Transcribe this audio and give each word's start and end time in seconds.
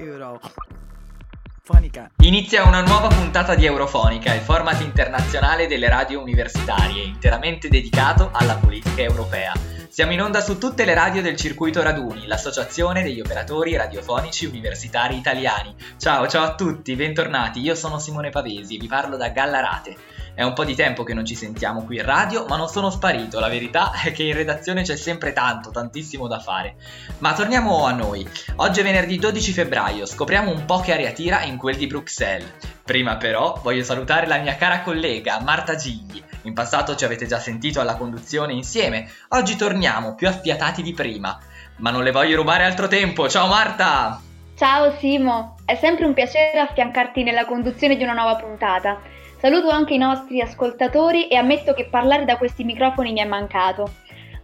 Eurofonica. 0.00 2.10
Inizia 2.20 2.64
una 2.64 2.80
nuova 2.80 3.08
puntata 3.08 3.54
di 3.54 3.66
Eurofonica, 3.66 4.32
il 4.32 4.40
format 4.40 4.80
internazionale 4.80 5.66
delle 5.66 5.88
radio 5.88 6.22
universitarie, 6.22 7.02
interamente 7.02 7.68
dedicato 7.68 8.30
alla 8.32 8.56
politica 8.56 9.02
europea. 9.02 9.52
Siamo 9.90 10.12
in 10.12 10.22
onda 10.22 10.40
su 10.40 10.56
tutte 10.56 10.86
le 10.86 10.94
radio 10.94 11.20
del 11.20 11.36
circuito 11.36 11.82
Raduni, 11.82 12.26
l'associazione 12.26 13.02
degli 13.02 13.20
operatori 13.20 13.76
radiofonici 13.76 14.46
universitari 14.46 15.16
italiani. 15.16 15.74
Ciao, 15.98 16.26
ciao 16.28 16.44
a 16.44 16.54
tutti, 16.54 16.94
bentornati. 16.94 17.60
Io 17.60 17.74
sono 17.74 17.98
Simone 17.98 18.30
Pavesi 18.30 18.76
e 18.76 18.78
vi 18.78 18.86
parlo 18.86 19.18
da 19.18 19.28
Gallarate. 19.28 19.96
È 20.34 20.42
un 20.42 20.52
po' 20.52 20.64
di 20.64 20.74
tempo 20.74 21.02
che 21.02 21.14
non 21.14 21.24
ci 21.24 21.34
sentiamo 21.34 21.84
qui 21.84 21.96
in 21.96 22.04
radio, 22.04 22.46
ma 22.46 22.56
non 22.56 22.68
sono 22.68 22.90
sparito. 22.90 23.40
La 23.40 23.48
verità 23.48 23.92
è 24.02 24.12
che 24.12 24.22
in 24.22 24.34
redazione 24.34 24.82
c'è 24.82 24.96
sempre 24.96 25.32
tanto, 25.32 25.70
tantissimo 25.70 26.26
da 26.26 26.38
fare. 26.38 26.76
Ma 27.18 27.34
torniamo 27.34 27.84
a 27.84 27.92
noi. 27.92 28.26
Oggi 28.56 28.80
è 28.80 28.82
venerdì 28.82 29.18
12 29.18 29.52
febbraio, 29.52 30.06
scopriamo 30.06 30.50
un 30.50 30.64
po' 30.64 30.80
che 30.80 30.92
aria 30.92 31.12
tira 31.12 31.42
in 31.42 31.56
quel 31.56 31.76
di 31.76 31.86
Bruxelles. 31.86 32.52
Prima 32.84 33.16
però 33.16 33.58
voglio 33.62 33.84
salutare 33.84 34.26
la 34.26 34.38
mia 34.38 34.56
cara 34.56 34.80
collega 34.82 35.40
Marta 35.40 35.74
Gigli. 35.76 36.22
In 36.42 36.54
passato 36.54 36.96
ci 36.96 37.04
avete 37.04 37.26
già 37.26 37.38
sentito 37.38 37.80
alla 37.80 37.96
conduzione 37.96 38.52
insieme, 38.52 39.10
oggi 39.28 39.56
torniamo 39.56 40.14
più 40.14 40.26
affiatati 40.26 40.82
di 40.82 40.94
prima. 40.94 41.38
Ma 41.76 41.90
non 41.90 42.02
le 42.02 42.10
voglio 42.10 42.36
rubare 42.36 42.64
altro 42.64 42.88
tempo, 42.88 43.28
ciao 43.28 43.46
Marta! 43.46 44.20
Ciao 44.56 44.94
Simo, 44.98 45.56
è 45.64 45.74
sempre 45.76 46.04
un 46.04 46.12
piacere 46.12 46.58
affiancarti 46.58 47.22
nella 47.22 47.46
conduzione 47.46 47.96
di 47.96 48.02
una 48.02 48.12
nuova 48.12 48.36
puntata. 48.36 49.00
Saluto 49.40 49.70
anche 49.70 49.94
i 49.94 49.96
nostri 49.96 50.42
ascoltatori 50.42 51.28
e 51.28 51.36
ammetto 51.36 51.72
che 51.72 51.86
parlare 51.86 52.26
da 52.26 52.36
questi 52.36 52.62
microfoni 52.62 53.10
mi 53.12 53.20
è 53.20 53.24
mancato. 53.24 53.90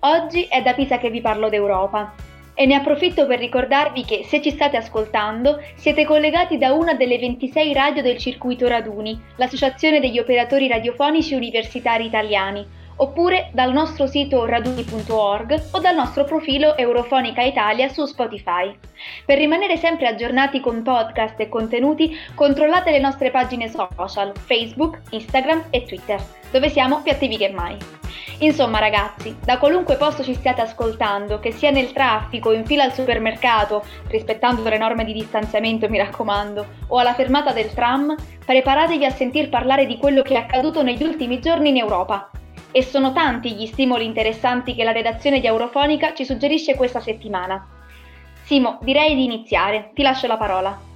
Oggi 0.00 0.44
è 0.44 0.62
da 0.62 0.72
Pisa 0.72 0.96
che 0.96 1.10
vi 1.10 1.20
parlo 1.20 1.50
d'Europa 1.50 2.14
e 2.54 2.64
ne 2.64 2.76
approfitto 2.76 3.26
per 3.26 3.38
ricordarvi 3.38 4.06
che 4.06 4.24
se 4.24 4.40
ci 4.40 4.50
state 4.50 4.78
ascoltando 4.78 5.60
siete 5.74 6.06
collegati 6.06 6.56
da 6.56 6.72
una 6.72 6.94
delle 6.94 7.18
26 7.18 7.74
radio 7.74 8.00
del 8.00 8.16
circuito 8.16 8.66
Raduni, 8.68 9.20
l'associazione 9.36 10.00
degli 10.00 10.18
operatori 10.18 10.66
radiofonici 10.66 11.34
universitari 11.34 12.06
italiani, 12.06 12.66
oppure 12.96 13.50
dal 13.52 13.72
nostro 13.72 14.06
sito 14.06 14.44
raduni.org 14.44 15.68
o 15.72 15.78
dal 15.80 15.94
nostro 15.94 16.24
profilo 16.24 16.76
Eurofonica 16.76 17.42
Italia 17.42 17.88
su 17.88 18.04
Spotify. 18.06 18.76
Per 19.24 19.38
rimanere 19.38 19.76
sempre 19.76 20.06
aggiornati 20.06 20.60
con 20.60 20.82
podcast 20.82 21.38
e 21.40 21.48
contenuti, 21.48 22.16
controllate 22.34 22.90
le 22.90 23.00
nostre 23.00 23.30
pagine 23.30 23.68
social, 23.68 24.32
Facebook, 24.36 25.00
Instagram 25.10 25.64
e 25.70 25.84
Twitter, 25.84 26.20
dove 26.50 26.68
siamo 26.68 27.00
più 27.02 27.12
attivi 27.12 27.36
che 27.36 27.50
mai. 27.50 27.76
Insomma 28.40 28.78
ragazzi, 28.78 29.34
da 29.42 29.58
qualunque 29.58 29.96
posto 29.96 30.22
ci 30.22 30.34
stiate 30.34 30.60
ascoltando, 30.60 31.40
che 31.40 31.52
sia 31.52 31.70
nel 31.70 31.92
traffico, 31.92 32.52
in 32.52 32.66
fila 32.66 32.84
al 32.84 32.92
supermercato, 32.92 33.82
rispettando 34.08 34.68
le 34.68 34.76
norme 34.76 35.04
di 35.04 35.14
distanziamento 35.14 35.88
mi 35.88 35.96
raccomando, 35.96 36.66
o 36.88 36.98
alla 36.98 37.14
fermata 37.14 37.52
del 37.52 37.72
tram, 37.72 38.14
preparatevi 38.44 39.06
a 39.06 39.10
sentir 39.10 39.48
parlare 39.48 39.86
di 39.86 39.96
quello 39.96 40.20
che 40.20 40.34
è 40.34 40.38
accaduto 40.38 40.82
negli 40.82 41.02
ultimi 41.02 41.40
giorni 41.40 41.70
in 41.70 41.78
Europa 41.78 42.30
e 42.70 42.82
sono 42.82 43.12
tanti 43.12 43.54
gli 43.54 43.66
stimoli 43.66 44.04
interessanti 44.04 44.74
che 44.74 44.84
la 44.84 44.92
redazione 44.92 45.40
di 45.40 45.46
Eurofonica 45.46 46.14
ci 46.14 46.24
suggerisce 46.24 46.74
questa 46.74 47.00
settimana. 47.00 47.66
Simo, 48.44 48.78
direi 48.82 49.14
di 49.14 49.24
iniziare, 49.24 49.90
ti 49.94 50.02
lascio 50.02 50.26
la 50.26 50.36
parola. 50.36 50.94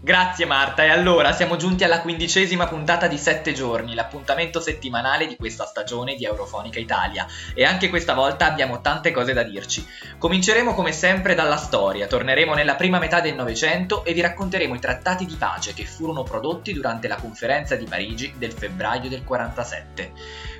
Grazie 0.00 0.46
Marta, 0.46 0.84
e 0.84 0.90
allora 0.90 1.32
siamo 1.32 1.56
giunti 1.56 1.82
alla 1.82 2.00
quindicesima 2.00 2.68
puntata 2.68 3.08
di 3.08 3.18
Sette 3.18 3.52
giorni, 3.52 3.94
l'appuntamento 3.94 4.60
settimanale 4.60 5.26
di 5.26 5.34
questa 5.34 5.64
stagione 5.64 6.14
di 6.14 6.24
Eurofonica 6.24 6.78
Italia, 6.78 7.26
e 7.52 7.64
anche 7.64 7.88
questa 7.88 8.14
volta 8.14 8.46
abbiamo 8.46 8.80
tante 8.80 9.10
cose 9.10 9.32
da 9.32 9.42
dirci. 9.42 9.84
Cominceremo 10.16 10.72
come 10.72 10.92
sempre 10.92 11.34
dalla 11.34 11.56
storia, 11.56 12.06
torneremo 12.06 12.54
nella 12.54 12.76
prima 12.76 13.00
metà 13.00 13.20
del 13.20 13.34
Novecento 13.34 14.04
e 14.04 14.12
vi 14.12 14.20
racconteremo 14.20 14.76
i 14.76 14.80
trattati 14.80 15.26
di 15.26 15.34
pace 15.34 15.74
che 15.74 15.84
furono 15.84 16.22
prodotti 16.22 16.72
durante 16.72 17.08
la 17.08 17.16
conferenza 17.16 17.74
di 17.74 17.84
Parigi 17.84 18.34
del 18.38 18.52
febbraio 18.52 19.08
del 19.08 19.24
47. 19.24 20.12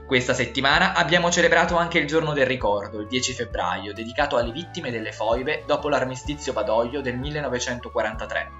Questa 0.08 0.32
settimana 0.32 0.94
abbiamo 0.94 1.30
celebrato 1.30 1.76
anche 1.76 1.98
il 1.98 2.06
giorno 2.06 2.32
del 2.32 2.46
ricordo, 2.46 2.98
il 2.98 3.08
10 3.08 3.34
febbraio, 3.34 3.92
dedicato 3.92 4.38
alle 4.38 4.52
vittime 4.52 4.90
delle 4.90 5.12
foibe 5.12 5.64
dopo 5.66 5.90
l'armistizio 5.90 6.54
Badoglio 6.54 7.02
del 7.02 7.18
1943. 7.18 8.50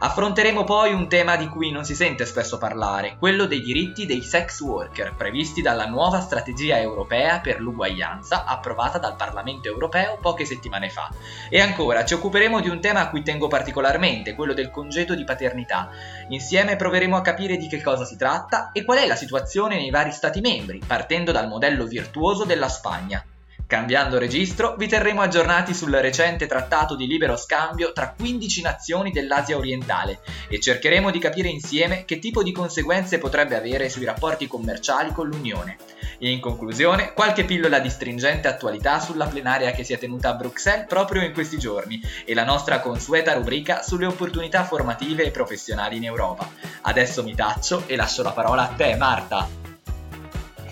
Affronteremo 0.00 0.64
poi 0.64 0.92
un 0.92 1.08
tema 1.08 1.36
di 1.36 1.48
cui 1.48 1.70
non 1.70 1.86
si 1.86 1.94
sente 1.94 2.26
spesso 2.26 2.58
parlare, 2.58 3.16
quello 3.18 3.46
dei 3.46 3.62
diritti 3.62 4.04
dei 4.04 4.20
sex 4.20 4.60
worker, 4.60 5.14
previsti 5.14 5.62
dalla 5.62 5.86
nuova 5.86 6.20
strategia 6.20 6.78
europea 6.78 7.40
per 7.40 7.58
l'uguaglianza 7.58 8.44
approvata 8.44 8.98
dal 8.98 9.16
Parlamento 9.16 9.66
europeo 9.66 10.18
poche 10.20 10.44
settimane 10.44 10.90
fa. 10.90 11.10
E 11.48 11.58
ancora 11.58 12.04
ci 12.04 12.12
occuperemo 12.12 12.60
di 12.60 12.68
un 12.68 12.82
tema 12.82 13.00
a 13.00 13.08
cui 13.08 13.22
tengo 13.22 13.48
particolarmente, 13.48 14.34
quello 14.34 14.52
del 14.52 14.70
congedo 14.70 15.14
di 15.14 15.24
paternità. 15.24 15.88
Insieme 16.28 16.76
proveremo 16.76 17.16
a 17.16 17.22
capire 17.22 17.56
di 17.56 17.66
che 17.66 17.80
cosa 17.80 18.04
si 18.04 18.18
tratta 18.18 18.72
e 18.72 18.84
qual 18.84 18.98
è 18.98 19.06
la 19.06 19.16
situazione 19.16 19.76
nei 19.76 19.88
vari 19.88 20.12
Stati 20.12 20.40
membri 20.42 20.82
partendo 20.98 21.30
dal 21.30 21.46
modello 21.46 21.86
virtuoso 21.86 22.42
della 22.42 22.68
Spagna. 22.68 23.24
Cambiando 23.68 24.18
registro, 24.18 24.74
vi 24.76 24.88
terremo 24.88 25.20
aggiornati 25.20 25.72
sul 25.72 25.92
recente 25.92 26.46
trattato 26.46 26.96
di 26.96 27.06
libero 27.06 27.36
scambio 27.36 27.92
tra 27.92 28.14
15 28.18 28.62
nazioni 28.62 29.12
dell'Asia 29.12 29.56
orientale 29.56 30.18
e 30.48 30.58
cercheremo 30.58 31.12
di 31.12 31.20
capire 31.20 31.48
insieme 31.48 32.04
che 32.04 32.18
tipo 32.18 32.42
di 32.42 32.50
conseguenze 32.50 33.18
potrebbe 33.18 33.56
avere 33.56 33.88
sui 33.88 34.06
rapporti 34.06 34.48
commerciali 34.48 35.12
con 35.12 35.28
l'Unione. 35.28 35.76
In 36.20 36.40
conclusione, 36.40 37.12
qualche 37.12 37.44
pillola 37.44 37.78
di 37.78 37.90
stringente 37.90 38.48
attualità 38.48 38.98
sulla 38.98 39.26
plenaria 39.26 39.70
che 39.70 39.84
si 39.84 39.92
è 39.92 39.98
tenuta 39.98 40.30
a 40.30 40.34
Bruxelles 40.34 40.86
proprio 40.88 41.22
in 41.22 41.32
questi 41.32 41.58
giorni 41.58 42.00
e 42.24 42.34
la 42.34 42.44
nostra 42.44 42.80
consueta 42.80 43.34
rubrica 43.34 43.82
sulle 43.82 44.06
opportunità 44.06 44.64
formative 44.64 45.22
e 45.22 45.30
professionali 45.30 45.98
in 45.98 46.04
Europa. 46.04 46.50
Adesso 46.80 47.22
mi 47.22 47.36
taccio 47.36 47.84
e 47.86 47.94
lascio 47.94 48.24
la 48.24 48.32
parola 48.32 48.62
a 48.62 48.72
te, 48.74 48.96
Marta. 48.96 49.67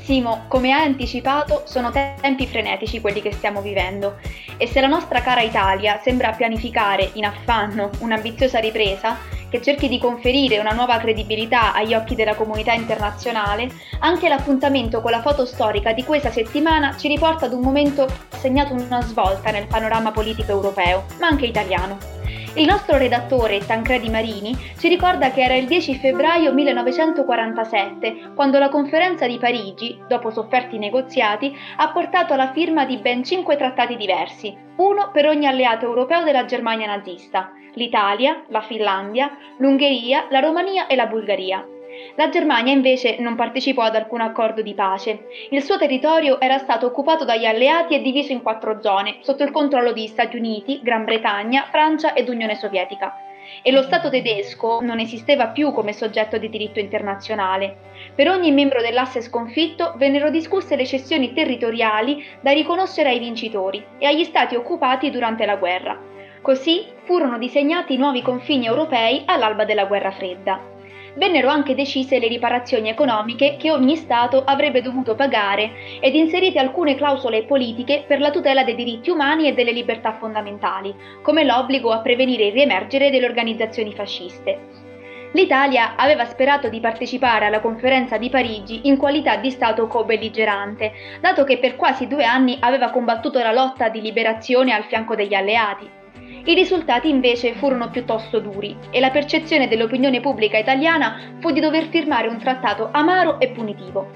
Simo, 0.07 0.45
come 0.47 0.73
hai 0.73 0.87
anticipato, 0.87 1.65
sono 1.67 1.91
tempi 1.91 2.47
frenetici 2.47 3.01
quelli 3.01 3.21
che 3.21 3.33
stiamo 3.33 3.61
vivendo 3.61 4.19
e 4.57 4.69
se 4.69 4.81
la 4.81 4.87
nostra 4.87 5.21
cara 5.21 5.41
Italia 5.41 5.99
sembra 6.01 6.31
pianificare 6.31 7.11
in 7.15 7.25
affanno 7.25 7.91
un'ambiziosa 7.99 8.61
ripresa 8.61 9.19
che 9.49 9.61
cerchi 9.61 9.89
di 9.89 9.99
conferire 9.99 10.61
una 10.61 10.71
nuova 10.71 10.99
credibilità 10.99 11.75
agli 11.75 11.93
occhi 11.93 12.15
della 12.15 12.37
comunità 12.37 12.73
internazionale, 12.73 13.69
anche 13.99 14.29
l'appuntamento 14.29 15.01
con 15.01 15.11
la 15.11 15.23
foto 15.23 15.45
storica 15.45 15.93
di 15.93 16.05
questa 16.05 16.31
settimana 16.31 16.97
ci 16.97 17.09
riporta 17.09 17.47
ad 17.47 17.53
un 17.53 17.63
momento 17.63 18.07
segnato 18.29 18.75
una 18.75 19.03
svolta 19.03 19.51
nel 19.51 19.67
panorama 19.67 20.13
politico 20.13 20.53
europeo, 20.53 21.07
ma 21.19 21.27
anche 21.27 21.47
italiano. 21.47 22.16
Il 22.57 22.65
nostro 22.65 22.97
redattore 22.97 23.59
Tancredi 23.59 24.09
Marini 24.09 24.57
ci 24.79 24.89
ricorda 24.89 25.31
che 25.31 25.43
era 25.43 25.55
il 25.57 25.67
10 25.67 25.97
febbraio 25.97 26.55
1947 26.55 28.33
quando 28.35 28.59
la 28.59 28.71
conferenza 28.71 29.27
di 29.27 29.37
Parigi, 29.37 30.01
dopo 30.09 30.31
sofferti 30.31 30.79
negoziati, 30.79 31.55
ha 31.77 31.91
portato 31.91 32.33
alla 32.33 32.53
firma 32.53 32.87
di 32.87 32.97
ben 32.97 33.23
cinque 33.25 33.57
trattati 33.57 33.97
diversi, 33.97 34.57
uno 34.77 35.11
per 35.13 35.27
ogni 35.27 35.47
alleato 35.47 35.85
europeo 35.85 36.25
della 36.25 36.47
Germania 36.47 36.87
nazista, 36.87 37.53
l'Italia, 37.75 38.43
la 38.49 38.63
Finlandia, 38.63 39.37
l'Ungheria, 39.59 40.27
la 40.31 40.41
Romania 40.41 40.87
e 40.87 40.97
la 40.97 41.07
Bulgaria. 41.07 41.76
La 42.17 42.29
Germania 42.31 42.73
invece 42.73 43.17
non 43.19 43.35
partecipò 43.35 43.83
ad 43.83 43.95
alcun 43.95 44.21
accordo 44.21 44.63
di 44.63 44.75
pace. 44.75 45.27
Il 45.51 45.63
suo 45.63 45.77
territorio 45.77 46.41
era 46.41 46.59
stato 46.59 46.87
occupato 46.87 47.25
dagli 47.25 47.45
alleati 47.45 47.95
e 47.95 48.01
diviso 48.01 48.33
in 48.33 48.43
quattro 48.43 48.81
zone, 48.81 49.19
sotto 49.21 49.43
il 49.43 49.51
controllo 49.51 49.93
di 49.93 50.07
Stati 50.07 50.37
Uniti, 50.37 50.81
Gran 50.83 51.05
Bretagna, 51.05 51.67
Francia 51.71 52.15
ed 52.15 52.29
Unione 52.29 52.55
Sovietica. 52.55 53.15
E 53.63 53.71
lo 53.71 53.83
Stato 53.83 54.09
tedesco 54.09 54.81
non 54.81 54.99
esisteva 54.99 55.49
più 55.49 55.73
come 55.73 55.93
soggetto 55.93 56.39
di 56.39 56.49
diritto 56.49 56.81
internazionale. 56.81 57.77
Per 58.15 58.29
ogni 58.29 58.51
membro 58.51 58.81
dell'asse 58.81 59.21
sconfitto 59.21 59.95
vennero 59.97 60.31
discusse 60.31 60.75
le 60.75 60.87
cessioni 60.87 61.33
territoriali 61.33 62.25
da 62.41 62.53
riconoscere 62.53 63.11
ai 63.11 63.19
vincitori 63.19 63.85
e 63.99 64.07
agli 64.07 64.25
stati 64.25 64.57
occupati 64.57 65.11
durante 65.11 65.47
la 65.47 65.57
guerra. 65.57 65.99
Così 66.41 66.87
furono 67.05 67.39
disegnati 67.39 67.95
i 67.95 67.99
nuovi 67.99 68.23
confini 68.23 68.67
europei 68.67 69.23
all'alba 69.27 69.65
della 69.65 69.85
guerra 69.85 70.13
fredda 70.13 70.75
vennero 71.17 71.49
anche 71.49 71.75
decise 71.75 72.19
le 72.19 72.29
riparazioni 72.29 72.89
economiche 72.89 73.57
che 73.59 73.71
ogni 73.71 73.97
Stato 73.97 74.43
avrebbe 74.45 74.83
dovuto 74.83 75.15
pagare 75.15 75.99
ed 76.01 76.15
inserite 76.15 76.59
alcune 76.59 76.95
clausole 76.95 77.45
politiche 77.45 78.05
per 78.07 78.21
la 78.21 78.31
tutela 78.31 78.65
dei 78.65 78.75
diritti 78.75 79.11
umani 79.11 79.49
e 79.49 79.55
delle 79.55 79.73
libertà 79.73 80.13
fondamentali, 80.13 80.95
come 81.23 81.45
l'obbligo 81.45 81.91
a 81.91 82.01
prevenire 82.01 82.47
il 82.47 82.53
riemergere 82.53 83.11
delle 83.11 83.27
organizzazioni 83.27 83.93
fasciste. 83.93 84.85
L'Italia 85.33 85.97
aveva 85.97 86.25
sperato 86.25 86.69
di 86.69 86.81
partecipare 86.81 87.45
alla 87.45 87.61
conferenza 87.61 88.17
di 88.17 88.31
Parigi 88.31 88.83
in 88.85 88.97
qualità 88.97 89.37
di 89.37 89.51
Stato 89.51 89.87
co-belligerante, 89.87 90.93
dato 91.21 91.45
che 91.45 91.59
per 91.59 91.77
quasi 91.77 92.07
due 92.07 92.25
anni 92.25 92.57
aveva 92.61 92.91
combattuto 92.91 93.39
la 93.41 93.53
lotta 93.53 93.89
di 93.89 94.01
liberazione 94.01 94.73
al 94.73 94.85
fianco 94.85 95.15
degli 95.15 95.35
alleati. 95.35 96.05
I 96.49 96.55
risultati 96.55 97.09
invece 97.09 97.55
furono 97.55 97.91
piuttosto 97.91 98.39
duri 98.39 98.77
e 98.91 99.01
la 99.01 99.11
percezione 99.11 99.67
dell'opinione 99.67 100.21
pubblica 100.21 100.57
italiana 100.57 101.35
fu 101.41 101.51
di 101.51 101.59
dover 101.59 101.89
firmare 101.89 102.29
un 102.29 102.39
trattato 102.39 102.89
amaro 102.93 103.41
e 103.41 103.49
punitivo. 103.49 104.11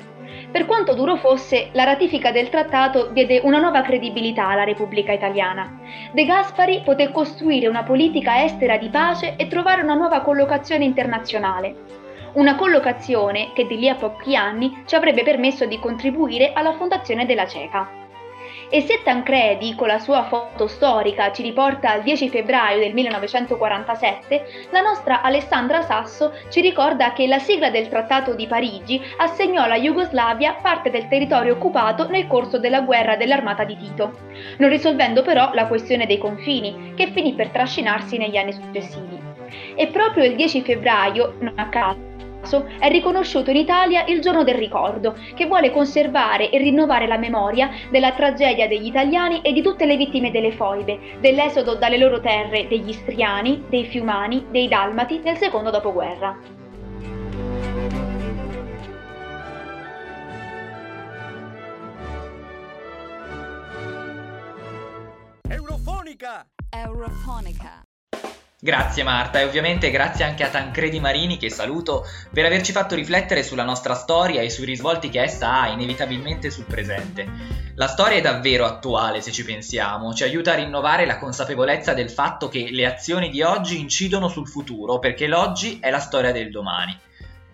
Per 0.52 0.64
quanto 0.64 0.94
duro 0.94 1.16
fosse, 1.16 1.70
la 1.72 1.82
ratifica 1.82 2.30
del 2.30 2.48
trattato 2.48 3.08
diede 3.08 3.40
una 3.42 3.58
nuova 3.58 3.82
credibilità 3.82 4.46
alla 4.46 4.62
Repubblica 4.62 5.10
Italiana. 5.10 5.80
De 6.12 6.24
Gaspari 6.24 6.82
poté 6.84 7.10
costruire 7.10 7.66
una 7.66 7.82
politica 7.82 8.44
estera 8.44 8.76
di 8.76 8.90
pace 8.90 9.34
e 9.34 9.48
trovare 9.48 9.82
una 9.82 9.94
nuova 9.94 10.20
collocazione 10.20 10.84
internazionale. 10.84 11.74
Una 12.34 12.54
collocazione 12.54 13.50
che 13.54 13.66
di 13.66 13.76
lì 13.76 13.88
a 13.88 13.96
pochi 13.96 14.36
anni 14.36 14.84
ci 14.86 14.94
avrebbe 14.94 15.24
permesso 15.24 15.66
di 15.66 15.80
contribuire 15.80 16.52
alla 16.52 16.74
fondazione 16.74 17.26
della 17.26 17.48
CECA. 17.48 17.99
E 18.72 18.82
se 18.82 19.00
Tancredi, 19.02 19.74
con 19.74 19.88
la 19.88 19.98
sua 19.98 20.22
foto 20.22 20.68
storica, 20.68 21.32
ci 21.32 21.42
riporta 21.42 21.90
al 21.90 22.02
10 22.02 22.28
febbraio 22.28 22.78
del 22.78 22.94
1947, 22.94 24.68
la 24.70 24.80
nostra 24.80 25.22
Alessandra 25.22 25.82
Sasso 25.82 26.32
ci 26.50 26.60
ricorda 26.60 27.12
che 27.12 27.26
la 27.26 27.40
sigla 27.40 27.68
del 27.68 27.88
Trattato 27.88 28.32
di 28.36 28.46
Parigi 28.46 29.02
assegnò 29.16 29.64
alla 29.64 29.74
Jugoslavia 29.74 30.54
parte 30.62 30.90
del 30.90 31.08
territorio 31.08 31.54
occupato 31.54 32.08
nel 32.08 32.28
corso 32.28 32.60
della 32.60 32.82
guerra 32.82 33.16
dell'armata 33.16 33.64
di 33.64 33.76
Tito, 33.76 34.18
non 34.58 34.70
risolvendo 34.70 35.22
però 35.22 35.50
la 35.52 35.66
questione 35.66 36.06
dei 36.06 36.18
confini, 36.18 36.92
che 36.94 37.08
finì 37.08 37.34
per 37.34 37.48
trascinarsi 37.48 38.18
negli 38.18 38.36
anni 38.36 38.52
successivi. 38.52 39.18
E 39.74 39.88
proprio 39.88 40.22
il 40.22 40.36
10 40.36 40.62
febbraio, 40.62 41.34
non 41.40 41.54
a 41.56 41.68
caso, 41.68 42.09
è 42.78 42.88
riconosciuto 42.88 43.50
in 43.50 43.56
Italia 43.56 44.04
il 44.06 44.20
giorno 44.20 44.44
del 44.44 44.54
ricordo, 44.54 45.14
che 45.34 45.46
vuole 45.46 45.70
conservare 45.70 46.50
e 46.50 46.58
rinnovare 46.58 47.06
la 47.06 47.18
memoria 47.18 47.70
della 47.90 48.12
tragedia 48.12 48.66
degli 48.66 48.86
italiani 48.86 49.40
e 49.42 49.52
di 49.52 49.62
tutte 49.62 49.86
le 49.86 49.96
vittime 49.96 50.30
delle 50.30 50.52
foibe, 50.52 51.18
dell'esodo 51.20 51.74
dalle 51.74 51.98
loro 51.98 52.20
terre 52.20 52.66
degli 52.68 52.88
istriani, 52.88 53.64
dei 53.68 53.84
fiumani, 53.84 54.46
dei 54.50 54.68
dalmati 54.68 55.20
nel 55.22 55.36
secondo 55.36 55.70
dopoguerra. 55.70 56.58
Eurofonica! 65.48 66.46
Eurofonica! 66.70 67.89
Grazie 68.62 69.04
Marta 69.04 69.40
e 69.40 69.44
ovviamente 69.44 69.90
grazie 69.90 70.22
anche 70.22 70.44
a 70.44 70.50
Tancredi 70.50 71.00
Marini 71.00 71.38
che 71.38 71.48
saluto 71.48 72.04
per 72.30 72.44
averci 72.44 72.72
fatto 72.72 72.94
riflettere 72.94 73.42
sulla 73.42 73.64
nostra 73.64 73.94
storia 73.94 74.42
e 74.42 74.50
sui 74.50 74.66
risvolti 74.66 75.08
che 75.08 75.22
essa 75.22 75.62
ha 75.62 75.68
inevitabilmente 75.68 76.50
sul 76.50 76.66
presente. 76.66 77.26
La 77.76 77.86
storia 77.86 78.18
è 78.18 78.20
davvero 78.20 78.66
attuale 78.66 79.22
se 79.22 79.32
ci 79.32 79.46
pensiamo, 79.46 80.12
ci 80.12 80.24
aiuta 80.24 80.52
a 80.52 80.56
rinnovare 80.56 81.06
la 81.06 81.16
consapevolezza 81.16 81.94
del 81.94 82.10
fatto 82.10 82.48
che 82.48 82.68
le 82.70 82.84
azioni 82.84 83.30
di 83.30 83.40
oggi 83.40 83.80
incidono 83.80 84.28
sul 84.28 84.46
futuro 84.46 84.98
perché 84.98 85.26
l'oggi 85.26 85.78
è 85.80 85.88
la 85.88 85.98
storia 85.98 86.30
del 86.30 86.50
domani. 86.50 86.94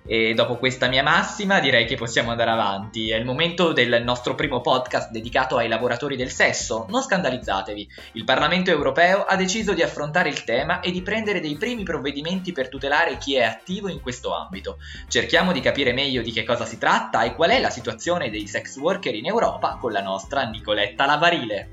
E 0.09 0.35
dopo 0.35 0.57
questa 0.57 0.87
mia 0.87 1.03
massima 1.03 1.59
direi 1.59 1.85
che 1.85 1.97
possiamo 1.97 2.31
andare 2.31 2.51
avanti. 2.51 3.11
È 3.11 3.17
il 3.17 3.25
momento 3.25 3.73
del 3.73 4.03
nostro 4.05 4.37
primo 4.37 4.61
podcast 4.61 5.11
dedicato 5.11 5.57
ai 5.57 5.67
lavoratori 5.67 6.15
del 6.15 6.31
sesso. 6.31 6.87
Non 6.89 7.03
scandalizzatevi. 7.03 7.89
Il 8.13 8.23
Parlamento 8.25 8.71
europeo 8.71 9.25
ha 9.25 9.35
deciso 9.35 9.75
di 9.75 9.83
affrontare 9.83 10.29
il 10.29 10.45
tema 10.45 10.79
e 10.79 10.93
di 10.93 11.03
prendere 11.03 11.41
dei 11.41 11.57
primi 11.57 11.83
provvedimenti 11.83 12.53
per 12.53 12.69
tutelare 12.69 13.19
chi 13.19 13.35
è 13.35 13.43
attivo 13.43 13.89
in 13.89 14.01
questo 14.01 14.33
ambito. 14.33 14.79
Cerchiamo 15.09 15.51
di 15.51 15.61
capire 15.61 15.93
meglio 15.93 16.23
di 16.23 16.31
che 16.31 16.45
cosa 16.45 16.65
si 16.65 16.79
tratta 16.79 17.25
e 17.25 17.35
qual 17.35 17.51
è 17.51 17.61
la 17.61 17.71
situazione 17.71 18.31
dei 18.31 18.47
sex 18.47 18.77
worker 18.77 19.15
in 19.15 19.27
Europa 19.27 19.77
con 19.81 19.91
la 19.91 20.03
nostra 20.03 20.45
Nicoletta 20.45 21.05
Lavarile. 21.05 21.71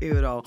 Euro. 0.00 0.42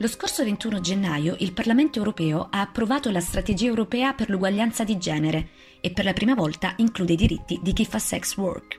Lo 0.00 0.08
scorso 0.08 0.42
21 0.42 0.80
gennaio 0.80 1.36
il 1.40 1.52
Parlamento 1.52 1.98
europeo 1.98 2.46
ha 2.48 2.62
approvato 2.62 3.10
la 3.10 3.20
strategia 3.20 3.66
europea 3.66 4.14
per 4.14 4.30
l'uguaglianza 4.30 4.82
di 4.82 4.96
genere 4.96 5.48
e 5.78 5.90
per 5.90 6.06
la 6.06 6.14
prima 6.14 6.34
volta 6.34 6.72
include 6.76 7.12
i 7.12 7.16
diritti 7.16 7.60
di 7.62 7.74
chi 7.74 7.84
fa 7.84 7.98
sex 7.98 8.34
work. 8.38 8.78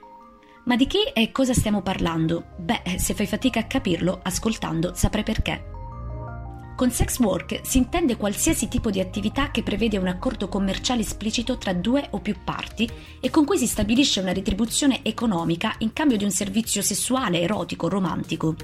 Ma 0.64 0.74
di 0.74 0.88
chi 0.88 0.98
e 1.14 1.30
cosa 1.30 1.54
stiamo 1.54 1.80
parlando? 1.80 2.46
Beh, 2.58 2.98
se 2.98 3.14
fai 3.14 3.28
fatica 3.28 3.60
a 3.60 3.66
capirlo, 3.66 4.18
ascoltando 4.20 4.94
saprai 4.96 5.22
perché. 5.22 5.64
Con 6.74 6.90
sex 6.90 7.20
work 7.20 7.60
si 7.62 7.78
intende 7.78 8.16
qualsiasi 8.16 8.66
tipo 8.66 8.90
di 8.90 8.98
attività 8.98 9.52
che 9.52 9.62
prevede 9.62 9.98
un 9.98 10.08
accordo 10.08 10.48
commerciale 10.48 11.02
esplicito 11.02 11.56
tra 11.56 11.72
due 11.72 12.04
o 12.10 12.18
più 12.18 12.34
parti 12.42 12.90
e 13.20 13.30
con 13.30 13.44
cui 13.44 13.58
si 13.58 13.68
stabilisce 13.68 14.18
una 14.18 14.32
retribuzione 14.32 15.04
economica 15.04 15.72
in 15.78 15.92
cambio 15.92 16.16
di 16.16 16.24
un 16.24 16.32
servizio 16.32 16.82
sessuale, 16.82 17.42
erotico, 17.42 17.88
romantico. 17.88 18.56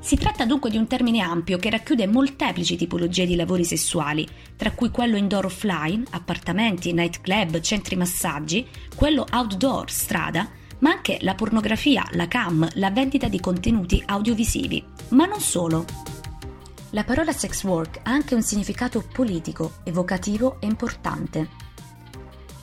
Si 0.00 0.16
tratta 0.16 0.46
dunque 0.46 0.70
di 0.70 0.78
un 0.78 0.86
termine 0.86 1.20
ampio 1.20 1.58
che 1.58 1.68
racchiude 1.68 2.06
molteplici 2.06 2.74
tipologie 2.74 3.26
di 3.26 3.36
lavori 3.36 3.64
sessuali, 3.64 4.26
tra 4.56 4.72
cui 4.72 4.90
quello 4.90 5.18
indoor 5.18 5.44
offline, 5.44 6.04
appartamenti, 6.10 6.94
nightclub, 6.94 7.60
centri 7.60 7.96
massaggi, 7.96 8.66
quello 8.96 9.26
outdoor, 9.30 9.90
strada, 9.90 10.48
ma 10.78 10.90
anche 10.90 11.18
la 11.20 11.34
pornografia, 11.34 12.08
la 12.12 12.28
cam, 12.28 12.66
la 12.74 12.90
vendita 12.90 13.28
di 13.28 13.40
contenuti 13.40 14.02
audiovisivi. 14.04 14.82
Ma 15.10 15.26
non 15.26 15.40
solo. 15.40 15.84
La 16.90 17.04
parola 17.04 17.32
sex 17.32 17.62
work 17.64 18.00
ha 18.02 18.10
anche 18.10 18.34
un 18.34 18.42
significato 18.42 19.04
politico, 19.12 19.74
evocativo 19.84 20.56
e 20.60 20.66
importante. 20.66 21.48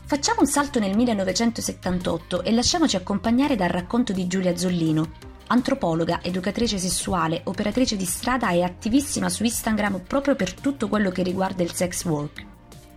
Facciamo 0.06 0.40
un 0.40 0.48
salto 0.48 0.80
nel 0.80 0.96
1978 0.96 2.44
e 2.44 2.52
lasciamoci 2.52 2.96
accompagnare 2.96 3.56
dal 3.56 3.70
racconto 3.70 4.12
di 4.12 4.26
Giulia 4.26 4.56
Zollino, 4.56 5.27
antropologa, 5.48 6.20
educatrice 6.22 6.78
sessuale, 6.78 7.42
operatrice 7.46 7.96
di 7.96 8.06
strada 8.06 8.52
e 8.52 8.64
attivissima 8.64 9.30
su 9.30 9.44
Instagram 9.44 10.02
proprio 10.02 10.36
per 10.36 10.54
tutto 10.54 10.88
quello 10.88 11.10
che 11.10 11.24
riguarda 11.24 11.64
il 11.64 11.74
sex 11.74 12.06
work. 12.06 12.46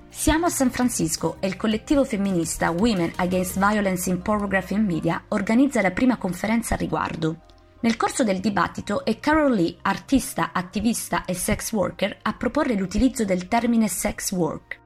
Siamo 0.08 0.47
a 0.47 0.50
San 0.50 0.70
Francisco 0.70 1.37
e 1.41 1.47
il 1.47 1.56
collettivo 1.56 2.05
femminista 2.05 2.70
Women 2.70 3.12
Against 3.17 3.58
Violence 3.58 4.11
in 4.11 4.20
Pornography 4.20 4.75
and 4.75 4.87
Media 4.87 5.23
organizza 5.29 5.81
la 5.81 5.93
prima 5.93 6.17
conferenza 6.17 6.75
al 6.75 6.81
riguardo. 6.81 7.37
Nel 7.82 7.97
corso 7.97 8.25
del 8.25 8.41
dibattito 8.41 9.05
è 9.05 9.19
Carol 9.20 9.55
Lee, 9.55 9.76
artista, 9.82 10.50
attivista 10.52 11.25
e 11.25 11.35
sex 11.35 11.73
worker, 11.73 12.19
a 12.23 12.35
proporre 12.35 12.75
l'utilizzo 12.75 13.25
del 13.25 13.49
termine 13.49 13.88
sex 13.88 14.32
work. 14.32 14.80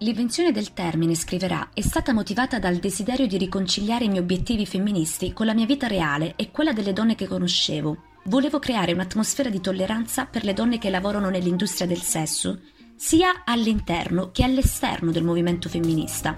L'invenzione 0.00 0.52
del 0.52 0.74
termine, 0.74 1.14
scriverà, 1.14 1.70
è 1.72 1.80
stata 1.80 2.12
motivata 2.12 2.58
dal 2.58 2.76
desiderio 2.76 3.26
di 3.26 3.38
riconciliare 3.38 4.04
i 4.04 4.08
miei 4.08 4.20
obiettivi 4.20 4.66
femministi 4.66 5.32
con 5.32 5.46
la 5.46 5.54
mia 5.54 5.64
vita 5.64 5.86
reale 5.86 6.34
e 6.36 6.50
quella 6.50 6.74
delle 6.74 6.92
donne 6.92 7.14
che 7.14 7.26
conoscevo. 7.26 8.02
Volevo 8.24 8.58
creare 8.58 8.92
un'atmosfera 8.92 9.48
di 9.48 9.58
tolleranza 9.58 10.26
per 10.26 10.44
le 10.44 10.52
donne 10.52 10.76
che 10.76 10.90
lavorano 10.90 11.30
nell'industria 11.30 11.86
del 11.86 12.02
sesso, 12.02 12.60
sia 12.94 13.44
all'interno 13.46 14.32
che 14.32 14.44
all'esterno 14.44 15.10
del 15.12 15.24
movimento 15.24 15.70
femminista. 15.70 16.34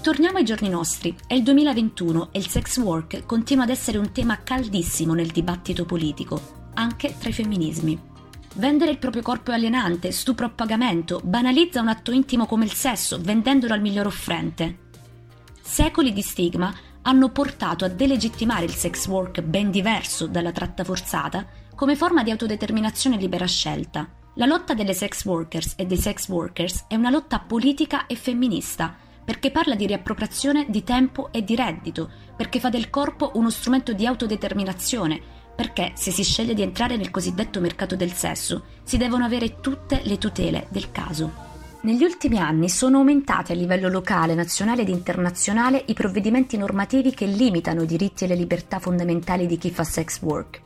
Torniamo 0.00 0.38
ai 0.38 0.44
giorni 0.44 0.70
nostri. 0.70 1.14
È 1.26 1.34
il 1.34 1.42
2021 1.42 2.30
e 2.32 2.38
il 2.38 2.48
sex 2.48 2.78
work 2.78 3.26
continua 3.26 3.64
ad 3.64 3.70
essere 3.70 3.98
un 3.98 4.12
tema 4.12 4.42
caldissimo 4.42 5.12
nel 5.12 5.30
dibattito 5.30 5.84
politico, 5.84 6.70
anche 6.72 7.14
tra 7.18 7.28
i 7.28 7.34
femminismi. 7.34 8.11
Vendere 8.54 8.90
il 8.90 8.98
proprio 8.98 9.22
corpo 9.22 9.50
è 9.50 9.54
alienante, 9.54 10.12
stupro 10.12 10.44
a 10.44 10.50
pagamento, 10.50 11.20
banalizza 11.24 11.80
un 11.80 11.88
atto 11.88 12.12
intimo 12.12 12.44
come 12.44 12.64
il 12.64 12.72
sesso, 12.72 13.18
vendendolo 13.18 13.72
al 13.72 13.80
miglior 13.80 14.06
offrente. 14.06 14.90
Secoli 15.62 16.12
di 16.12 16.20
stigma 16.20 16.74
hanno 17.02 17.30
portato 17.30 17.86
a 17.86 17.88
delegittimare 17.88 18.64
il 18.64 18.74
sex 18.74 19.06
work 19.06 19.40
ben 19.40 19.70
diverso 19.70 20.26
dalla 20.26 20.52
tratta 20.52 20.84
forzata 20.84 21.46
come 21.74 21.96
forma 21.96 22.22
di 22.22 22.30
autodeterminazione 22.30 23.16
e 23.16 23.20
libera 23.20 23.46
scelta. 23.46 24.06
La 24.34 24.46
lotta 24.46 24.74
delle 24.74 24.94
sex 24.94 25.24
workers 25.24 25.72
e 25.76 25.86
dei 25.86 25.96
sex 25.96 26.28
workers 26.28 26.84
è 26.88 26.94
una 26.94 27.10
lotta 27.10 27.38
politica 27.40 28.06
e 28.06 28.16
femminista, 28.16 28.94
perché 29.24 29.50
parla 29.50 29.74
di 29.74 29.86
riappropriazione 29.86 30.66
di 30.68 30.84
tempo 30.84 31.32
e 31.32 31.42
di 31.42 31.56
reddito, 31.56 32.10
perché 32.36 32.60
fa 32.60 32.68
del 32.68 32.90
corpo 32.90 33.32
uno 33.34 33.50
strumento 33.50 33.92
di 33.94 34.06
autodeterminazione, 34.06 35.20
perché 35.62 35.92
se 35.94 36.10
si 36.10 36.24
sceglie 36.24 36.54
di 36.54 36.62
entrare 36.62 36.96
nel 36.96 37.12
cosiddetto 37.12 37.60
mercato 37.60 37.94
del 37.94 38.12
sesso 38.12 38.64
si 38.82 38.96
devono 38.96 39.24
avere 39.24 39.60
tutte 39.60 40.00
le 40.02 40.18
tutele 40.18 40.66
del 40.70 40.90
caso. 40.90 41.50
Negli 41.82 42.02
ultimi 42.02 42.38
anni 42.38 42.68
sono 42.68 42.98
aumentati 42.98 43.52
a 43.52 43.54
livello 43.54 43.88
locale, 43.88 44.34
nazionale 44.34 44.82
ed 44.82 44.88
internazionale 44.88 45.84
i 45.86 45.94
provvedimenti 45.94 46.56
normativi 46.56 47.14
che 47.14 47.26
limitano 47.26 47.82
i 47.82 47.86
diritti 47.86 48.24
e 48.24 48.26
le 48.26 48.34
libertà 48.34 48.80
fondamentali 48.80 49.46
di 49.46 49.56
chi 49.56 49.70
fa 49.70 49.84
sex 49.84 50.20
work. 50.22 50.60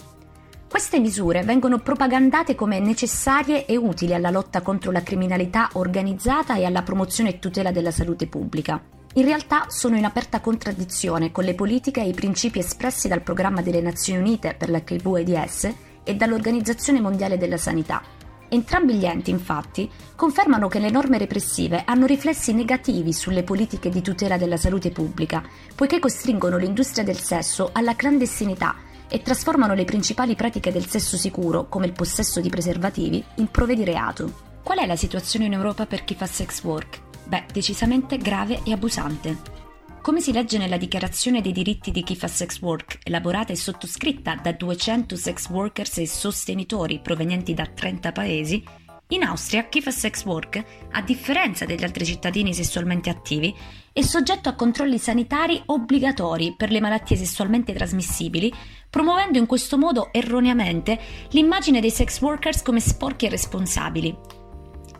Queste 0.66 0.98
misure 0.98 1.42
vengono 1.42 1.78
propagandate 1.80 2.54
come 2.54 2.80
necessarie 2.80 3.66
e 3.66 3.76
utili 3.76 4.14
alla 4.14 4.30
lotta 4.30 4.62
contro 4.62 4.90
la 4.92 5.02
criminalità 5.02 5.68
organizzata 5.74 6.56
e 6.56 6.64
alla 6.64 6.82
promozione 6.82 7.34
e 7.34 7.38
tutela 7.38 7.70
della 7.70 7.90
salute 7.90 8.28
pubblica 8.28 8.82
in 9.16 9.24
realtà 9.24 9.66
sono 9.68 9.96
in 9.96 10.04
aperta 10.04 10.40
contraddizione 10.40 11.32
con 11.32 11.44
le 11.44 11.54
politiche 11.54 12.02
e 12.02 12.08
i 12.08 12.12
principi 12.12 12.58
espressi 12.58 13.08
dal 13.08 13.22
Programma 13.22 13.62
delle 13.62 13.80
Nazioni 13.80 14.18
Unite 14.18 14.54
per 14.58 14.68
l'HIV-AIDS 14.68 15.74
e 16.04 16.14
dall'Organizzazione 16.14 17.00
Mondiale 17.00 17.38
della 17.38 17.56
Sanità. 17.56 18.02
Entrambi 18.48 18.94
gli 18.94 19.06
enti, 19.06 19.30
infatti, 19.30 19.90
confermano 20.14 20.68
che 20.68 20.78
le 20.78 20.90
norme 20.90 21.16
repressive 21.16 21.82
hanno 21.86 22.04
riflessi 22.04 22.52
negativi 22.52 23.14
sulle 23.14 23.42
politiche 23.42 23.88
di 23.88 24.02
tutela 24.02 24.36
della 24.36 24.58
salute 24.58 24.90
pubblica, 24.90 25.42
poiché 25.74 25.98
costringono 25.98 26.58
l'industria 26.58 27.02
del 27.02 27.18
sesso 27.18 27.70
alla 27.72 27.96
clandestinità 27.96 28.76
e 29.08 29.22
trasformano 29.22 29.72
le 29.72 29.84
principali 29.84 30.34
pratiche 30.34 30.70
del 30.70 30.86
sesso 30.86 31.16
sicuro, 31.16 31.68
come 31.70 31.86
il 31.86 31.92
possesso 31.92 32.42
di 32.42 32.50
preservativi, 32.50 33.24
in 33.36 33.50
prove 33.50 33.74
di 33.74 33.84
reato. 33.84 34.44
Qual 34.62 34.78
è 34.78 34.86
la 34.86 34.96
situazione 34.96 35.46
in 35.46 35.54
Europa 35.54 35.86
per 35.86 36.04
chi 36.04 36.14
fa 36.14 36.26
sex 36.26 36.62
work? 36.64 37.05
Beh, 37.26 37.44
decisamente 37.52 38.18
grave 38.18 38.60
e 38.64 38.72
abusante. 38.72 39.54
Come 40.00 40.20
si 40.20 40.32
legge 40.32 40.58
nella 40.58 40.76
Dichiarazione 40.76 41.40
dei 41.40 41.50
diritti 41.50 41.90
di 41.90 42.04
chi 42.04 42.14
fa 42.14 42.28
sex 42.28 42.60
work, 42.60 43.00
elaborata 43.02 43.52
e 43.52 43.56
sottoscritta 43.56 44.36
da 44.36 44.52
200 44.52 45.16
sex 45.16 45.48
workers 45.48 45.98
e 45.98 46.06
sostenitori 46.06 47.00
provenienti 47.00 47.54
da 47.54 47.66
30 47.66 48.12
paesi, 48.12 48.62
in 49.08 49.24
Austria 49.24 49.64
chi 49.64 49.82
fa 49.82 49.90
sex 49.90 50.24
work, 50.24 50.64
a 50.92 51.02
differenza 51.02 51.64
degli 51.64 51.82
altri 51.82 52.04
cittadini 52.04 52.54
sessualmente 52.54 53.10
attivi, 53.10 53.52
è 53.92 54.02
soggetto 54.02 54.48
a 54.48 54.54
controlli 54.54 54.98
sanitari 54.98 55.60
obbligatori 55.66 56.54
per 56.56 56.70
le 56.70 56.80
malattie 56.80 57.16
sessualmente 57.16 57.72
trasmissibili, 57.72 58.52
promuovendo 58.88 59.38
in 59.38 59.46
questo 59.46 59.76
modo 59.76 60.12
erroneamente 60.12 61.00
l'immagine 61.30 61.80
dei 61.80 61.90
sex 61.90 62.20
workers 62.20 62.62
come 62.62 62.78
sporchi 62.78 63.26
e 63.26 63.30
responsabili, 63.30 64.44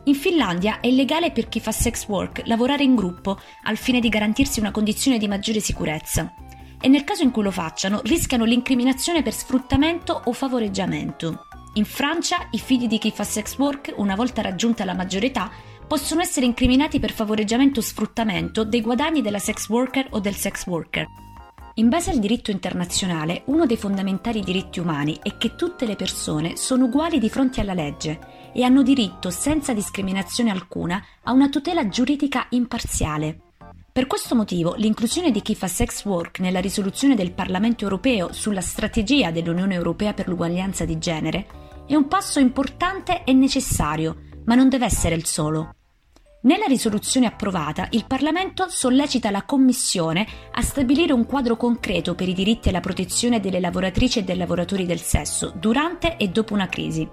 in 0.07 0.15
Finlandia 0.15 0.79
è 0.79 0.87
illegale 0.87 1.31
per 1.31 1.49
chi 1.49 1.59
fa 1.59 1.71
sex 1.71 2.07
work 2.07 2.43
lavorare 2.45 2.83
in 2.83 2.95
gruppo 2.95 3.39
al 3.63 3.77
fine 3.77 3.99
di 3.99 4.09
garantirsi 4.09 4.59
una 4.59 4.71
condizione 4.71 5.17
di 5.17 5.27
maggiore 5.27 5.59
sicurezza 5.59 6.33
e 6.79 6.87
nel 6.87 7.03
caso 7.03 7.23
in 7.23 7.31
cui 7.31 7.43
lo 7.43 7.51
facciano 7.51 8.01
rischiano 8.03 8.45
l'incriminazione 8.45 9.21
per 9.21 9.33
sfruttamento 9.33 10.21
o 10.25 10.31
favoreggiamento. 10.31 11.47
In 11.73 11.85
Francia 11.85 12.47
i 12.51 12.59
figli 12.59 12.87
di 12.87 12.97
chi 12.97 13.11
fa 13.11 13.23
sex 13.23 13.57
work, 13.57 13.93
una 13.97 14.15
volta 14.15 14.41
raggiunta 14.41 14.85
la 14.85 14.93
maggiore 14.93 15.27
età, 15.27 15.51
possono 15.85 16.21
essere 16.21 16.45
incriminati 16.45 16.99
per 16.99 17.11
favoreggiamento 17.11 17.79
o 17.79 17.83
sfruttamento 17.83 18.63
dei 18.63 18.81
guadagni 18.81 19.21
della 19.21 19.39
sex 19.39 19.67
worker 19.69 20.07
o 20.11 20.19
del 20.19 20.35
sex 20.35 20.65
worker. 20.67 21.05
In 21.79 21.89
base 21.89 22.09
al 22.09 22.17
diritto 22.17 22.49
internazionale, 22.49 23.43
uno 23.45 23.67
dei 23.67 23.77
fondamentali 23.77 24.41
diritti 24.41 24.79
umani 24.79 25.19
è 25.21 25.37
che 25.37 25.55
tutte 25.55 25.85
le 25.85 25.95
persone 25.95 26.57
sono 26.57 26.85
uguali 26.85 27.19
di 27.19 27.29
fronte 27.29 27.61
alla 27.61 27.75
legge 27.75 28.19
e 28.51 28.63
hanno 28.63 28.81
diritto 28.81 29.29
senza 29.29 29.73
discriminazione 29.73 30.49
alcuna 30.49 30.99
a 31.21 31.33
una 31.33 31.49
tutela 31.49 31.87
giuridica 31.87 32.47
imparziale. 32.49 33.41
Per 33.91 34.07
questo 34.07 34.33
motivo 34.33 34.73
l'inclusione 34.73 35.29
di 35.29 35.43
chi 35.43 35.53
fa 35.53 35.67
sex 35.67 36.03
work 36.05 36.39
nella 36.39 36.61
risoluzione 36.61 37.13
del 37.13 37.33
Parlamento 37.33 37.83
europeo 37.83 38.33
sulla 38.33 38.61
strategia 38.61 39.29
dell'Unione 39.29 39.75
europea 39.75 40.15
per 40.15 40.27
l'uguaglianza 40.27 40.83
di 40.83 40.97
genere 40.97 41.45
è 41.85 41.93
un 41.93 42.07
passo 42.07 42.39
importante 42.39 43.23
e 43.23 43.33
necessario, 43.33 44.23
ma 44.45 44.55
non 44.55 44.67
deve 44.67 44.85
essere 44.85 45.13
il 45.13 45.27
solo. 45.27 45.76
Nella 46.47 46.65
risoluzione 46.65 47.25
approvata, 47.25 47.87
il 47.89 48.05
Parlamento 48.07 48.67
sollecita 48.69 49.29
la 49.31 49.43
Commissione 49.43 50.25
a 50.53 50.61
stabilire 50.61 51.11
un 51.11 51.25
quadro 51.25 51.57
concreto 51.57 52.15
per 52.15 52.29
i 52.29 52.33
diritti 52.33 52.69
e 52.69 52.71
la 52.71 52.79
protezione 52.79 53.41
delle 53.41 53.59
lavoratrici 53.59 54.19
e 54.19 54.23
dei 54.23 54.37
lavoratori 54.37 54.85
del 54.85 55.01
sesso 55.01 55.51
durante 55.53 56.15
e 56.15 56.29
dopo 56.29 56.53
una 56.53 56.69
crisi. 56.69 57.05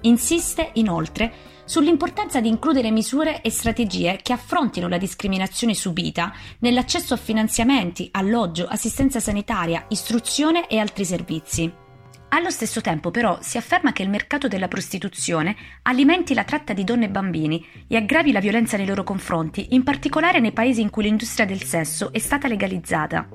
Insiste, 0.00 0.70
inoltre, 0.74 1.32
sull'importanza 1.64 2.40
di 2.40 2.48
includere 2.48 2.90
misure 2.90 3.40
e 3.40 3.50
strategie 3.50 4.18
che 4.20 4.32
affrontino 4.32 4.88
la 4.88 4.98
discriminazione 4.98 5.72
subita 5.72 6.32
nell'accesso 6.58 7.14
a 7.14 7.18
finanziamenti, 7.18 8.08
alloggio, 8.10 8.66
assistenza 8.66 9.20
sanitaria, 9.20 9.84
istruzione 9.90 10.66
e 10.66 10.78
altri 10.78 11.04
servizi. 11.04 11.84
Allo 12.28 12.50
stesso 12.50 12.80
tempo, 12.80 13.10
però, 13.10 13.38
si 13.40 13.56
afferma 13.56 13.92
che 13.92 14.02
il 14.02 14.10
mercato 14.10 14.48
della 14.48 14.68
prostituzione 14.68 15.56
alimenti 15.82 16.34
la 16.34 16.44
tratta 16.44 16.72
di 16.72 16.84
donne 16.84 17.06
e 17.06 17.08
bambini 17.08 17.64
e 17.86 17.96
aggravi 17.96 18.32
la 18.32 18.40
violenza 18.40 18.76
nei 18.76 18.86
loro 18.86 19.04
confronti, 19.04 19.68
in 19.70 19.84
particolare 19.84 20.40
nei 20.40 20.52
paesi 20.52 20.80
in 20.80 20.90
cui 20.90 21.04
l'industria 21.04 21.46
del 21.46 21.62
sesso 21.62 22.12
è 22.12 22.18
stata 22.18 22.48
legalizzata. 22.48 23.28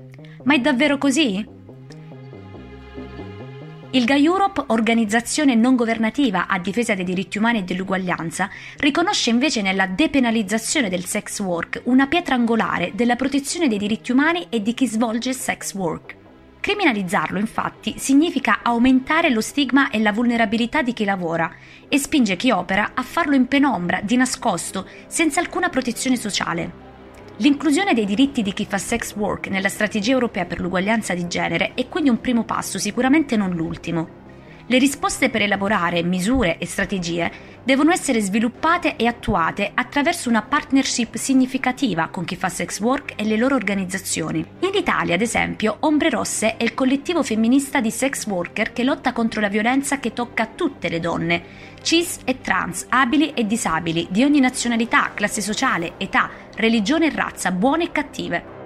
Ma 0.43 0.53
è 0.53 0.59
davvero 0.59 0.97
così? 0.97 1.59
Il 3.93 4.05
GAI 4.05 4.23
Europe, 4.23 4.63
organizzazione 4.67 5.55
non 5.55 5.75
governativa 5.75 6.47
a 6.47 6.59
difesa 6.59 6.93
dei 6.93 7.03
diritti 7.03 7.37
umani 7.37 7.59
e 7.59 7.63
dell'uguaglianza, 7.63 8.49
riconosce 8.77 9.29
invece 9.29 9.61
nella 9.61 9.85
depenalizzazione 9.85 10.89
del 10.89 11.05
sex 11.05 11.39
work 11.39 11.81
una 11.85 12.07
pietra 12.07 12.35
angolare 12.35 12.91
della 12.93 13.15
protezione 13.17 13.67
dei 13.67 13.77
diritti 13.77 14.11
umani 14.11 14.47
e 14.49 14.61
di 14.61 14.73
chi 14.73 14.87
svolge 14.87 15.33
sex 15.33 15.73
work. 15.73 16.19
Criminalizzarlo, 16.61 17.39
infatti, 17.39 17.95
significa 17.97 18.59
aumentare 18.61 19.31
lo 19.31 19.41
stigma 19.41 19.89
e 19.89 19.99
la 19.99 20.11
vulnerabilità 20.11 20.83
di 20.83 20.93
chi 20.93 21.05
lavora 21.05 21.51
e 21.87 21.97
spinge 21.97 22.35
chi 22.35 22.51
opera 22.51 22.91
a 22.93 23.01
farlo 23.01 23.33
in 23.33 23.47
penombra, 23.47 23.99
di 24.03 24.15
nascosto, 24.15 24.87
senza 25.07 25.39
alcuna 25.39 25.69
protezione 25.69 26.17
sociale. 26.17 26.89
L'inclusione 27.37 27.95
dei 27.95 28.05
diritti 28.05 28.43
di 28.43 28.53
chi 28.53 28.65
fa 28.65 28.77
sex 28.77 29.15
work 29.15 29.47
nella 29.47 29.69
strategia 29.69 30.11
europea 30.11 30.45
per 30.45 30.59
l'uguaglianza 30.59 31.15
di 31.15 31.27
genere 31.27 31.73
è 31.73 31.87
quindi 31.89 32.11
un 32.11 32.21
primo 32.21 32.43
passo, 32.43 32.77
sicuramente 32.77 33.35
non 33.35 33.49
l'ultimo. 33.49 34.20
Le 34.71 34.77
risposte 34.77 35.29
per 35.29 35.41
elaborare 35.41 36.01
misure 36.01 36.57
e 36.57 36.65
strategie 36.65 37.29
devono 37.61 37.91
essere 37.91 38.21
sviluppate 38.21 38.95
e 38.95 39.05
attuate 39.05 39.69
attraverso 39.73 40.29
una 40.29 40.43
partnership 40.43 41.17
significativa 41.17 42.07
con 42.07 42.23
chi 42.23 42.37
fa 42.37 42.47
sex 42.47 42.79
work 42.79 43.15
e 43.17 43.25
le 43.25 43.35
loro 43.35 43.55
organizzazioni. 43.55 44.39
In 44.59 44.71
Italia, 44.73 45.15
ad 45.15 45.19
esempio, 45.19 45.75
Ombre 45.81 46.09
Rosse 46.11 46.55
è 46.55 46.63
il 46.63 46.73
collettivo 46.73 47.21
femminista 47.21 47.81
di 47.81 47.91
sex 47.91 48.25
worker 48.27 48.71
che 48.71 48.85
lotta 48.85 49.11
contro 49.11 49.41
la 49.41 49.49
violenza 49.49 49.99
che 49.99 50.13
tocca 50.13 50.45
tutte 50.45 50.87
le 50.87 51.01
donne, 51.01 51.43
cis 51.81 52.19
e 52.23 52.39
trans, 52.39 52.85
abili 52.87 53.33
e 53.33 53.45
disabili, 53.45 54.07
di 54.09 54.23
ogni 54.23 54.39
nazionalità, 54.39 55.11
classe 55.13 55.41
sociale, 55.41 55.95
età, 55.97 56.29
religione 56.55 57.07
e 57.07 57.13
razza, 57.13 57.51
buone 57.51 57.83
e 57.83 57.91
cattive. 57.91 58.60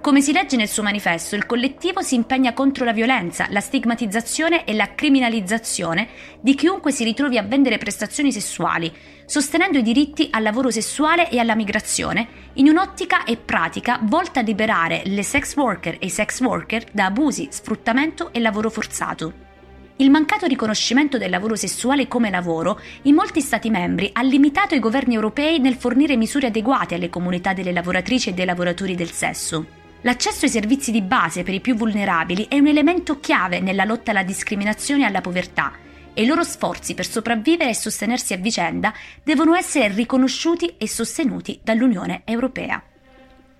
Come 0.00 0.22
si 0.22 0.32
legge 0.32 0.56
nel 0.56 0.66
suo 0.66 0.82
manifesto, 0.82 1.36
il 1.36 1.44
collettivo 1.44 2.00
si 2.00 2.14
impegna 2.14 2.54
contro 2.54 2.86
la 2.86 2.94
violenza, 2.94 3.46
la 3.50 3.60
stigmatizzazione 3.60 4.64
e 4.64 4.72
la 4.72 4.94
criminalizzazione 4.94 6.08
di 6.40 6.54
chiunque 6.54 6.90
si 6.90 7.04
ritrovi 7.04 7.36
a 7.36 7.42
vendere 7.42 7.76
prestazioni 7.76 8.32
sessuali, 8.32 8.90
sostenendo 9.26 9.76
i 9.76 9.82
diritti 9.82 10.28
al 10.30 10.42
lavoro 10.42 10.70
sessuale 10.70 11.28
e 11.28 11.38
alla 11.38 11.54
migrazione, 11.54 12.28
in 12.54 12.70
un'ottica 12.70 13.24
e 13.24 13.36
pratica 13.36 14.00
volta 14.02 14.40
a 14.40 14.42
liberare 14.42 15.02
le 15.04 15.22
sex 15.22 15.54
worker 15.54 15.96
e 16.00 16.06
i 16.06 16.10
sex 16.10 16.40
worker 16.40 16.86
da 16.92 17.04
abusi, 17.04 17.48
sfruttamento 17.50 18.32
e 18.32 18.40
lavoro 18.40 18.70
forzato. 18.70 19.48
Il 19.96 20.08
mancato 20.08 20.46
riconoscimento 20.46 21.18
del 21.18 21.28
lavoro 21.28 21.56
sessuale 21.56 22.08
come 22.08 22.30
lavoro 22.30 22.80
in 23.02 23.14
molti 23.14 23.42
Stati 23.42 23.68
membri 23.68 24.08
ha 24.14 24.22
limitato 24.22 24.74
i 24.74 24.78
governi 24.78 25.14
europei 25.14 25.58
nel 25.58 25.74
fornire 25.74 26.16
misure 26.16 26.46
adeguate 26.46 26.94
alle 26.94 27.10
comunità 27.10 27.52
delle 27.52 27.70
lavoratrici 27.70 28.30
e 28.30 28.32
dei 28.32 28.46
lavoratori 28.46 28.94
del 28.94 29.10
sesso. 29.10 29.78
L'accesso 30.02 30.46
ai 30.46 30.50
servizi 30.50 30.92
di 30.92 31.02
base 31.02 31.42
per 31.42 31.52
i 31.52 31.60
più 31.60 31.74
vulnerabili 31.74 32.46
è 32.48 32.58
un 32.58 32.68
elemento 32.68 33.20
chiave 33.20 33.60
nella 33.60 33.84
lotta 33.84 34.12
alla 34.12 34.22
discriminazione 34.22 35.02
e 35.02 35.06
alla 35.06 35.20
povertà 35.20 35.72
e 36.14 36.22
i 36.22 36.26
loro 36.26 36.42
sforzi 36.42 36.94
per 36.94 37.06
sopravvivere 37.06 37.70
e 37.70 37.74
sostenersi 37.74 38.32
a 38.32 38.38
vicenda 38.38 38.94
devono 39.22 39.54
essere 39.54 39.88
riconosciuti 39.88 40.76
e 40.78 40.88
sostenuti 40.88 41.60
dall'Unione 41.62 42.22
Europea. 42.24 42.82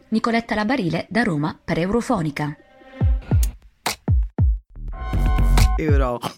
Nicoletta 0.09 0.55
Labarile 0.55 1.07
da 1.11 1.23
Roma 1.23 1.59
per 1.63 1.79
Eurofonica. 1.79 2.57
Eurofonica. 5.77 6.31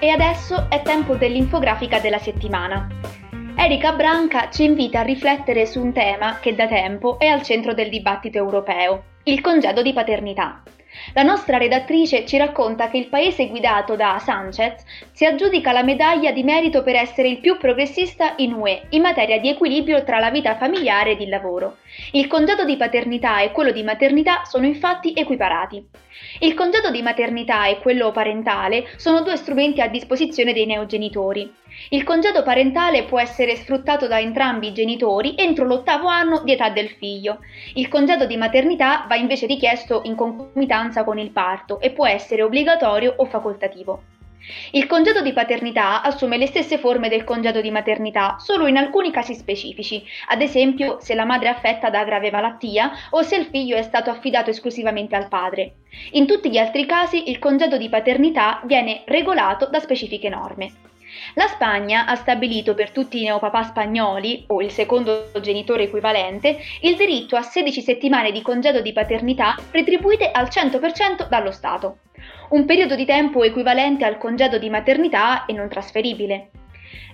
E 0.00 0.08
adesso 0.10 0.70
è 0.70 0.82
tempo 0.82 1.16
dell'infografica 1.16 2.00
della 2.00 2.18
settimana. 2.18 3.17
Erika 3.60 3.92
Branca 3.92 4.50
ci 4.50 4.62
invita 4.62 5.00
a 5.00 5.02
riflettere 5.02 5.66
su 5.66 5.82
un 5.82 5.92
tema 5.92 6.38
che 6.38 6.54
da 6.54 6.68
tempo 6.68 7.18
è 7.18 7.26
al 7.26 7.42
centro 7.42 7.74
del 7.74 7.88
dibattito 7.88 8.38
europeo, 8.38 9.02
il 9.24 9.40
congedo 9.40 9.82
di 9.82 9.92
paternità. 9.92 10.62
La 11.12 11.24
nostra 11.24 11.58
redattrice 11.58 12.24
ci 12.24 12.36
racconta 12.38 12.88
che 12.88 12.98
il 12.98 13.08
paese 13.08 13.48
guidato 13.48 13.96
da 13.96 14.18
Sanchez 14.20 14.84
si 15.10 15.24
aggiudica 15.24 15.72
la 15.72 15.82
medaglia 15.82 16.30
di 16.30 16.44
merito 16.44 16.84
per 16.84 16.94
essere 16.94 17.28
il 17.28 17.40
più 17.40 17.58
progressista 17.58 18.34
in 18.36 18.52
UE 18.52 18.82
in 18.90 19.02
materia 19.02 19.40
di 19.40 19.48
equilibrio 19.48 20.04
tra 20.04 20.20
la 20.20 20.30
vita 20.30 20.56
familiare 20.56 21.10
ed 21.10 21.20
il 21.20 21.28
lavoro. 21.28 21.78
Il 22.12 22.28
congedo 22.28 22.64
di 22.64 22.76
paternità 22.76 23.40
e 23.40 23.50
quello 23.50 23.72
di 23.72 23.82
maternità 23.82 24.44
sono 24.44 24.66
infatti 24.66 25.12
equiparati. 25.14 25.84
Il 26.40 26.54
congedo 26.54 26.90
di 26.90 27.02
maternità 27.02 27.66
e 27.66 27.80
quello 27.80 28.12
parentale 28.12 28.86
sono 28.96 29.22
due 29.22 29.36
strumenti 29.36 29.80
a 29.80 29.88
disposizione 29.88 30.52
dei 30.52 30.66
neogenitori. 30.66 31.52
Il 31.90 32.04
congedo 32.04 32.42
parentale 32.42 33.04
può 33.04 33.18
essere 33.18 33.56
sfruttato 33.56 34.06
da 34.06 34.20
entrambi 34.20 34.68
i 34.68 34.72
genitori 34.72 35.34
entro 35.36 35.64
l'ottavo 35.64 36.06
anno 36.08 36.42
di 36.42 36.52
età 36.52 36.68
del 36.70 36.88
figlio. 36.90 37.38
Il 37.74 37.88
congedo 37.88 38.26
di 38.26 38.36
maternità 38.36 39.06
va 39.08 39.16
invece 39.16 39.46
richiesto 39.46 40.02
in 40.04 40.14
concomitanza 40.14 41.04
con 41.04 41.18
il 41.18 41.30
parto 41.30 41.80
e 41.80 41.90
può 41.90 42.06
essere 42.06 42.42
obbligatorio 42.42 43.14
o 43.16 43.24
facoltativo. 43.24 44.02
Il 44.72 44.86
congedo 44.86 45.20
di 45.20 45.32
paternità 45.32 46.02
assume 46.02 46.36
le 46.36 46.46
stesse 46.46 46.78
forme 46.78 47.08
del 47.08 47.24
congedo 47.24 47.60
di 47.60 47.70
maternità, 47.70 48.36
solo 48.38 48.66
in 48.66 48.76
alcuni 48.76 49.10
casi 49.10 49.34
specifici, 49.34 50.02
ad 50.28 50.40
esempio 50.40 50.98
se 51.00 51.14
la 51.14 51.24
madre 51.24 51.48
è 51.48 51.52
affetta 51.52 51.90
da 51.90 52.04
grave 52.04 52.30
malattia 52.30 52.90
o 53.10 53.22
se 53.22 53.36
il 53.36 53.46
figlio 53.46 53.76
è 53.76 53.82
stato 53.82 54.10
affidato 54.10 54.50
esclusivamente 54.50 55.16
al 55.16 55.28
padre. 55.28 55.74
In 56.12 56.26
tutti 56.26 56.50
gli 56.50 56.58
altri 56.58 56.86
casi 56.86 57.30
il 57.30 57.38
congedo 57.38 57.76
di 57.76 57.88
paternità 57.88 58.60
viene 58.64 59.02
regolato 59.06 59.66
da 59.66 59.80
specifiche 59.80 60.28
norme. 60.28 60.72
La 61.38 61.46
Spagna 61.46 62.06
ha 62.06 62.16
stabilito 62.16 62.74
per 62.74 62.90
tutti 62.90 63.20
i 63.20 63.22
neopapà 63.22 63.62
spagnoli, 63.62 64.42
o 64.48 64.60
il 64.60 64.72
secondo 64.72 65.30
genitore 65.40 65.84
equivalente, 65.84 66.58
il 66.80 66.96
diritto 66.96 67.36
a 67.36 67.42
16 67.42 67.80
settimane 67.80 68.32
di 68.32 68.42
congedo 68.42 68.80
di 68.80 68.92
paternità 68.92 69.54
retribuite 69.70 70.32
al 70.32 70.48
100% 70.48 71.28
dallo 71.28 71.52
Stato, 71.52 71.98
un 72.48 72.64
periodo 72.64 72.96
di 72.96 73.04
tempo 73.04 73.44
equivalente 73.44 74.04
al 74.04 74.18
congedo 74.18 74.58
di 74.58 74.68
maternità 74.68 75.46
e 75.46 75.52
non 75.52 75.68
trasferibile. 75.68 76.50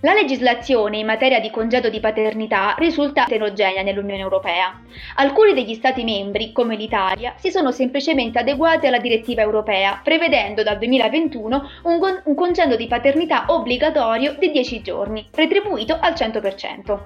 La 0.01 0.13
legislazione 0.13 0.99
in 0.99 1.07
materia 1.07 1.41
di 1.41 1.51
congedo 1.51 1.89
di 1.89 1.99
paternità 1.99 2.75
risulta 2.79 3.25
eterogenea 3.25 3.83
nell'Unione 3.83 4.21
Europea. 4.21 4.83
Alcuni 5.17 5.55
degli 5.55 5.75
Stati 5.75 6.05
membri, 6.05 6.53
come 6.53 6.77
l'Italia, 6.77 7.35
si 7.37 7.51
sono 7.51 7.71
semplicemente 7.71 8.39
adeguati 8.39 8.87
alla 8.87 8.99
direttiva 8.99 9.41
europea, 9.41 10.01
prevedendo 10.05 10.63
dal 10.63 10.79
2021 10.79 11.71
un, 11.85 11.99
con- 11.99 12.21
un 12.25 12.35
congedo 12.35 12.77
di 12.77 12.87
paternità 12.87 13.45
obbligatorio 13.49 14.37
di 14.39 14.51
10 14.51 14.83
giorni, 14.83 15.27
retribuito 15.33 15.97
al 15.99 16.13
100%. 16.13 16.99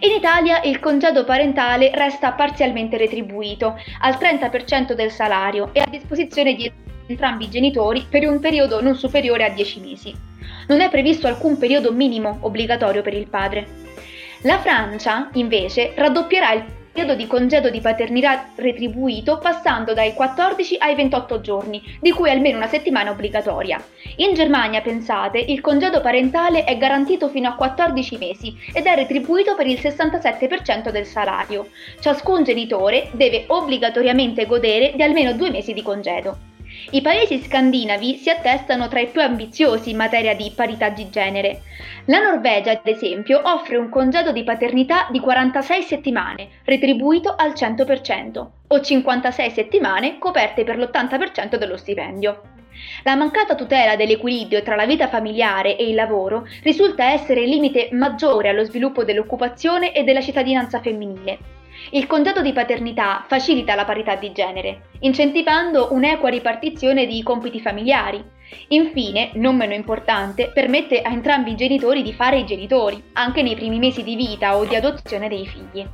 In 0.00 0.12
Italia 0.12 0.60
il 0.62 0.78
congedo 0.78 1.24
parentale 1.24 1.90
resta 1.94 2.32
parzialmente 2.32 2.96
retribuito, 2.96 3.78
al 4.00 4.14
30% 4.14 4.92
del 4.92 5.10
salario 5.10 5.70
e 5.72 5.80
a 5.80 5.86
disposizione 5.88 6.54
di 6.54 6.70
entrambi 7.10 7.44
i 7.44 7.50
genitori 7.50 8.06
per 8.08 8.26
un 8.26 8.40
periodo 8.40 8.80
non 8.80 8.96
superiore 8.96 9.44
a 9.44 9.50
10 9.50 9.80
mesi 9.80 10.28
non 10.70 10.80
è 10.80 10.88
previsto 10.88 11.26
alcun 11.26 11.58
periodo 11.58 11.92
minimo 11.92 12.38
obbligatorio 12.42 13.02
per 13.02 13.14
il 13.14 13.26
padre. 13.26 13.66
La 14.42 14.58
Francia, 14.58 15.28
invece, 15.34 15.92
raddoppierà 15.96 16.52
il 16.52 16.64
periodo 16.92 17.14
di 17.14 17.26
congedo 17.26 17.70
di 17.70 17.80
paternità 17.80 18.50
retribuito 18.54 19.38
passando 19.38 19.94
dai 19.94 20.14
14 20.14 20.76
ai 20.78 20.94
28 20.94 21.40
giorni, 21.40 21.82
di 22.00 22.12
cui 22.12 22.30
almeno 22.30 22.56
una 22.56 22.68
settimana 22.68 23.10
obbligatoria. 23.10 23.82
In 24.16 24.34
Germania, 24.34 24.80
pensate, 24.80 25.38
il 25.38 25.60
congedo 25.60 26.00
parentale 26.00 26.62
è 26.62 26.76
garantito 26.78 27.28
fino 27.28 27.48
a 27.48 27.54
14 27.54 28.16
mesi 28.18 28.56
ed 28.72 28.86
è 28.86 28.94
retribuito 28.94 29.56
per 29.56 29.66
il 29.66 29.78
67% 29.80 30.90
del 30.90 31.04
salario. 31.04 31.68
Ciascun 32.00 32.44
genitore 32.44 33.08
deve 33.12 33.44
obbligatoriamente 33.48 34.46
godere 34.46 34.92
di 34.94 35.02
almeno 35.02 35.32
due 35.32 35.50
mesi 35.50 35.72
di 35.72 35.82
congedo. 35.82 36.49
I 36.92 37.02
paesi 37.02 37.40
scandinavi 37.40 38.16
si 38.16 38.30
attestano 38.30 38.88
tra 38.88 39.00
i 39.00 39.08
più 39.08 39.20
ambiziosi 39.20 39.90
in 39.90 39.96
materia 39.96 40.34
di 40.34 40.52
parità 40.54 40.88
di 40.88 41.08
genere. 41.10 41.62
La 42.06 42.20
Norvegia, 42.20 42.72
ad 42.72 42.86
esempio, 42.86 43.40
offre 43.44 43.76
un 43.76 43.88
congedo 43.88 44.32
di 44.32 44.44
paternità 44.44 45.06
di 45.10 45.20
46 45.20 45.82
settimane, 45.82 46.48
retribuito 46.64 47.34
al 47.36 47.52
100%, 47.52 48.46
o 48.68 48.80
56 48.80 49.50
settimane 49.50 50.18
coperte 50.18 50.64
per 50.64 50.78
l'80% 50.78 51.56
dello 51.56 51.76
stipendio. 51.76 52.42
La 53.02 53.14
mancata 53.14 53.54
tutela 53.54 53.96
dell'equilibrio 53.96 54.62
tra 54.62 54.76
la 54.76 54.86
vita 54.86 55.08
familiare 55.08 55.76
e 55.76 55.88
il 55.88 55.94
lavoro 55.94 56.46
risulta 56.62 57.10
essere 57.12 57.42
il 57.42 57.50
limite 57.50 57.88
maggiore 57.92 58.48
allo 58.48 58.64
sviluppo 58.64 59.04
dell'occupazione 59.04 59.92
e 59.92 60.02
della 60.02 60.20
cittadinanza 60.20 60.80
femminile. 60.80 61.59
Il 61.90 62.06
congedo 62.06 62.42
di 62.42 62.52
paternità 62.52 63.24
facilita 63.26 63.74
la 63.74 63.84
parità 63.84 64.14
di 64.14 64.32
genere, 64.32 64.90
incentivando 65.00 65.88
un'equa 65.92 66.28
ripartizione 66.28 67.06
di 67.06 67.22
compiti 67.22 67.60
familiari. 67.60 68.22
Infine, 68.68 69.30
non 69.34 69.56
meno 69.56 69.74
importante, 69.74 70.50
permette 70.52 71.02
a 71.02 71.10
entrambi 71.10 71.52
i 71.52 71.56
genitori 71.56 72.02
di 72.02 72.12
fare 72.12 72.38
i 72.38 72.44
genitori, 72.44 73.02
anche 73.14 73.42
nei 73.42 73.54
primi 73.54 73.78
mesi 73.78 74.02
di 74.02 74.16
vita 74.16 74.56
o 74.56 74.64
di 74.64 74.74
adozione 74.76 75.28
dei 75.28 75.46
figli. 75.46 75.86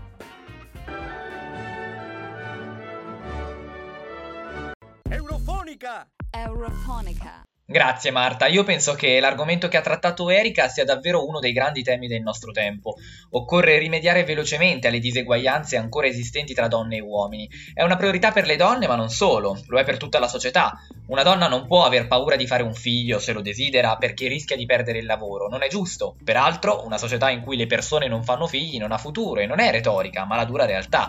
Eurofonica! 5.09 6.07
Eurofonica. 6.31 7.46
Grazie 7.69 8.13
Marta, 8.13 8.47
io 8.47 8.63
penso 8.63 8.95
che 8.95 9.19
l'argomento 9.19 9.67
che 9.67 9.77
ha 9.77 9.81
trattato 9.81 10.31
Erika 10.31 10.69
sia 10.69 10.85
davvero 10.85 11.27
uno 11.27 11.41
dei 11.41 11.51
grandi 11.51 11.83
temi 11.83 12.07
del 12.07 12.23
nostro 12.23 12.53
tempo. 12.53 12.95
Occorre 13.31 13.77
rimediare 13.79 14.23
velocemente 14.23 14.87
alle 14.87 15.01
diseguaglianze 15.01 15.77
ancora 15.77 16.07
esistenti 16.07 16.55
tra 16.55 16.69
donne 16.69 16.99
e 16.99 17.01
uomini. 17.01 17.51
È 17.75 17.83
una 17.83 17.97
priorità 17.97 18.31
per 18.31 18.47
le 18.47 18.55
donne, 18.55 18.87
ma 18.87 18.95
non 18.95 19.11
solo, 19.11 19.61
lo 19.67 19.81
è 19.81 19.85
per 19.85 19.97
tutta 19.97 20.21
la 20.21 20.29
società. 20.29 20.75
Una 21.09 21.25
donna 21.25 21.49
non 21.49 21.67
può 21.67 21.85
aver 21.85 22.07
paura 22.07 22.37
di 22.37 22.47
fare 22.47 22.63
un 22.63 22.73
figlio 22.73 23.19
se 23.19 23.33
lo 23.33 23.41
desidera 23.41 23.97
perché 23.97 24.29
rischia 24.29 24.55
di 24.55 24.65
perdere 24.65 24.99
il 24.99 25.05
lavoro, 25.05 25.49
non 25.49 25.65
è 25.65 25.69
giusto. 25.69 26.15
Peraltro, 26.23 26.87
una 26.87 26.99
società 26.99 27.31
in 27.31 27.41
cui 27.41 27.57
le 27.57 27.67
persone 27.67 28.07
non 28.07 28.23
fanno 28.23 28.47
figli 28.47 28.79
non 28.79 28.93
ha 28.93 28.99
futuro 28.99 29.41
e 29.41 29.47
non 29.47 29.59
è 29.59 29.73
retorica, 29.73 30.25
ma 30.25 30.37
la 30.37 30.45
dura 30.45 30.67
realtà 30.67 31.09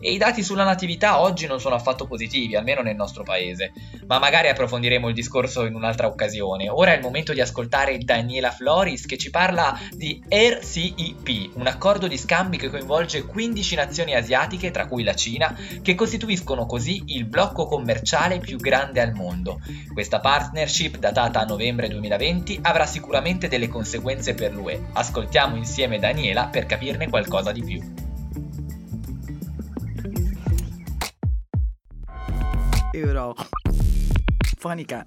e 0.00 0.12
i 0.12 0.18
dati 0.18 0.42
sulla 0.42 0.64
natività 0.64 1.20
oggi 1.20 1.46
non 1.46 1.60
sono 1.60 1.74
affatto 1.74 2.06
positivi, 2.06 2.56
almeno 2.56 2.82
nel 2.82 2.96
nostro 2.96 3.22
paese. 3.22 3.72
Ma 4.06 4.18
magari 4.18 4.48
approfondiremo 4.48 5.08
il 5.08 5.14
discorso 5.14 5.64
in 5.64 5.74
un'altra 5.74 6.06
occasione. 6.06 6.68
Ora 6.68 6.92
è 6.92 6.96
il 6.96 7.02
momento 7.02 7.32
di 7.32 7.40
ascoltare 7.40 7.98
Daniela 7.98 8.50
Floris 8.50 9.06
che 9.06 9.16
ci 9.16 9.30
parla 9.30 9.78
di 9.92 10.22
RCEP, 10.28 11.56
un 11.56 11.66
accordo 11.66 12.06
di 12.06 12.18
scambi 12.18 12.56
che 12.56 12.70
coinvolge 12.70 13.24
15 13.24 13.74
nazioni 13.74 14.14
asiatiche, 14.14 14.70
tra 14.70 14.86
cui 14.86 15.02
la 15.02 15.14
Cina, 15.14 15.56
che 15.82 15.94
costituiscono 15.94 16.66
così 16.66 17.02
il 17.06 17.24
blocco 17.24 17.66
commerciale 17.66 18.38
più 18.38 18.58
grande 18.58 19.00
al 19.00 19.12
mondo. 19.12 19.60
Questa 19.92 20.20
partnership, 20.20 20.98
datata 20.98 21.40
a 21.40 21.44
novembre 21.44 21.88
2020, 21.88 22.60
avrà 22.62 22.86
sicuramente 22.86 23.48
delle 23.48 23.68
conseguenze 23.68 24.34
per 24.34 24.52
l'UE. 24.52 24.88
Ascoltiamo 24.92 25.56
insieme 25.56 25.98
Daniela 25.98 26.46
per 26.46 26.66
capirne 26.66 27.08
qualcosa 27.08 27.52
di 27.52 27.62
più. 27.62 28.13
Euro. 32.94 33.34
Fonica. 34.56 35.04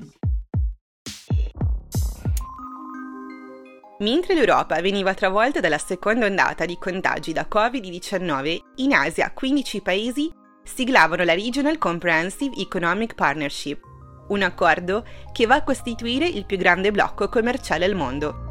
Mentre 4.00 4.36
l'Europa 4.36 4.80
veniva 4.82 5.15
travolta 5.15 5.60
dalla 5.60 5.80
seconda 5.80 6.28
ondata 6.28 6.65
di 6.65 6.78
contagi 6.78 7.34
da 7.34 7.47
Covid-19, 7.52 8.60
in 8.76 8.93
Asia 8.93 9.32
15 9.32 9.82
paesi 9.82 10.32
siglavano 10.63 11.23
la 11.23 11.34
Regional 11.34 11.80
Comprehensive 11.80 12.56
Economic 12.58 13.15
Partnership, 13.15 13.82
un 14.28 14.43
accordo 14.43 15.04
che 15.32 15.47
va 15.47 15.56
a 15.56 15.63
costituire 15.63 16.28
il 16.28 16.45
più 16.45 16.58
grande 16.58 16.91
blocco 16.91 17.28
commerciale 17.30 17.86
al 17.86 17.95
mondo. 17.95 18.45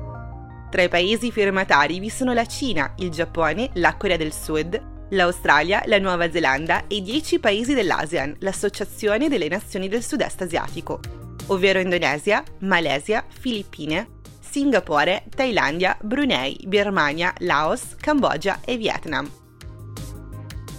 Tra 0.71 0.83
i 0.83 0.89
paesi 0.89 1.31
firmatari 1.31 2.01
vi 2.01 2.09
sono 2.09 2.33
la 2.33 2.47
Cina, 2.47 2.95
il 2.97 3.11
Giappone, 3.11 3.71
la 3.75 3.97
Corea 3.97 4.17
del 4.17 4.33
Sud, 4.33 4.96
l'Australia, 5.11 5.83
la 5.87 5.99
Nuova 5.99 6.31
Zelanda 6.31 6.87
e 6.87 7.01
10 7.01 7.39
paesi 7.39 7.75
dell'ASEAN, 7.75 8.37
l'Associazione 8.41 9.29
delle 9.29 9.49
Nazioni 9.49 9.89
del 9.89 10.03
Sud-Est 10.03 10.43
Asiatico, 10.43 11.01
ovvero 11.47 11.79
Indonesia, 11.79 12.43
Malesia, 12.61 13.25
Filippine, 13.29 14.15
Singapore, 14.41 15.25
Thailandia, 15.35 15.97
Brunei, 16.01 16.59
Birmania, 16.67 17.33
Laos, 17.39 17.95
Cambogia 18.01 18.61
e 18.65 18.77
Vietnam. 18.77 19.31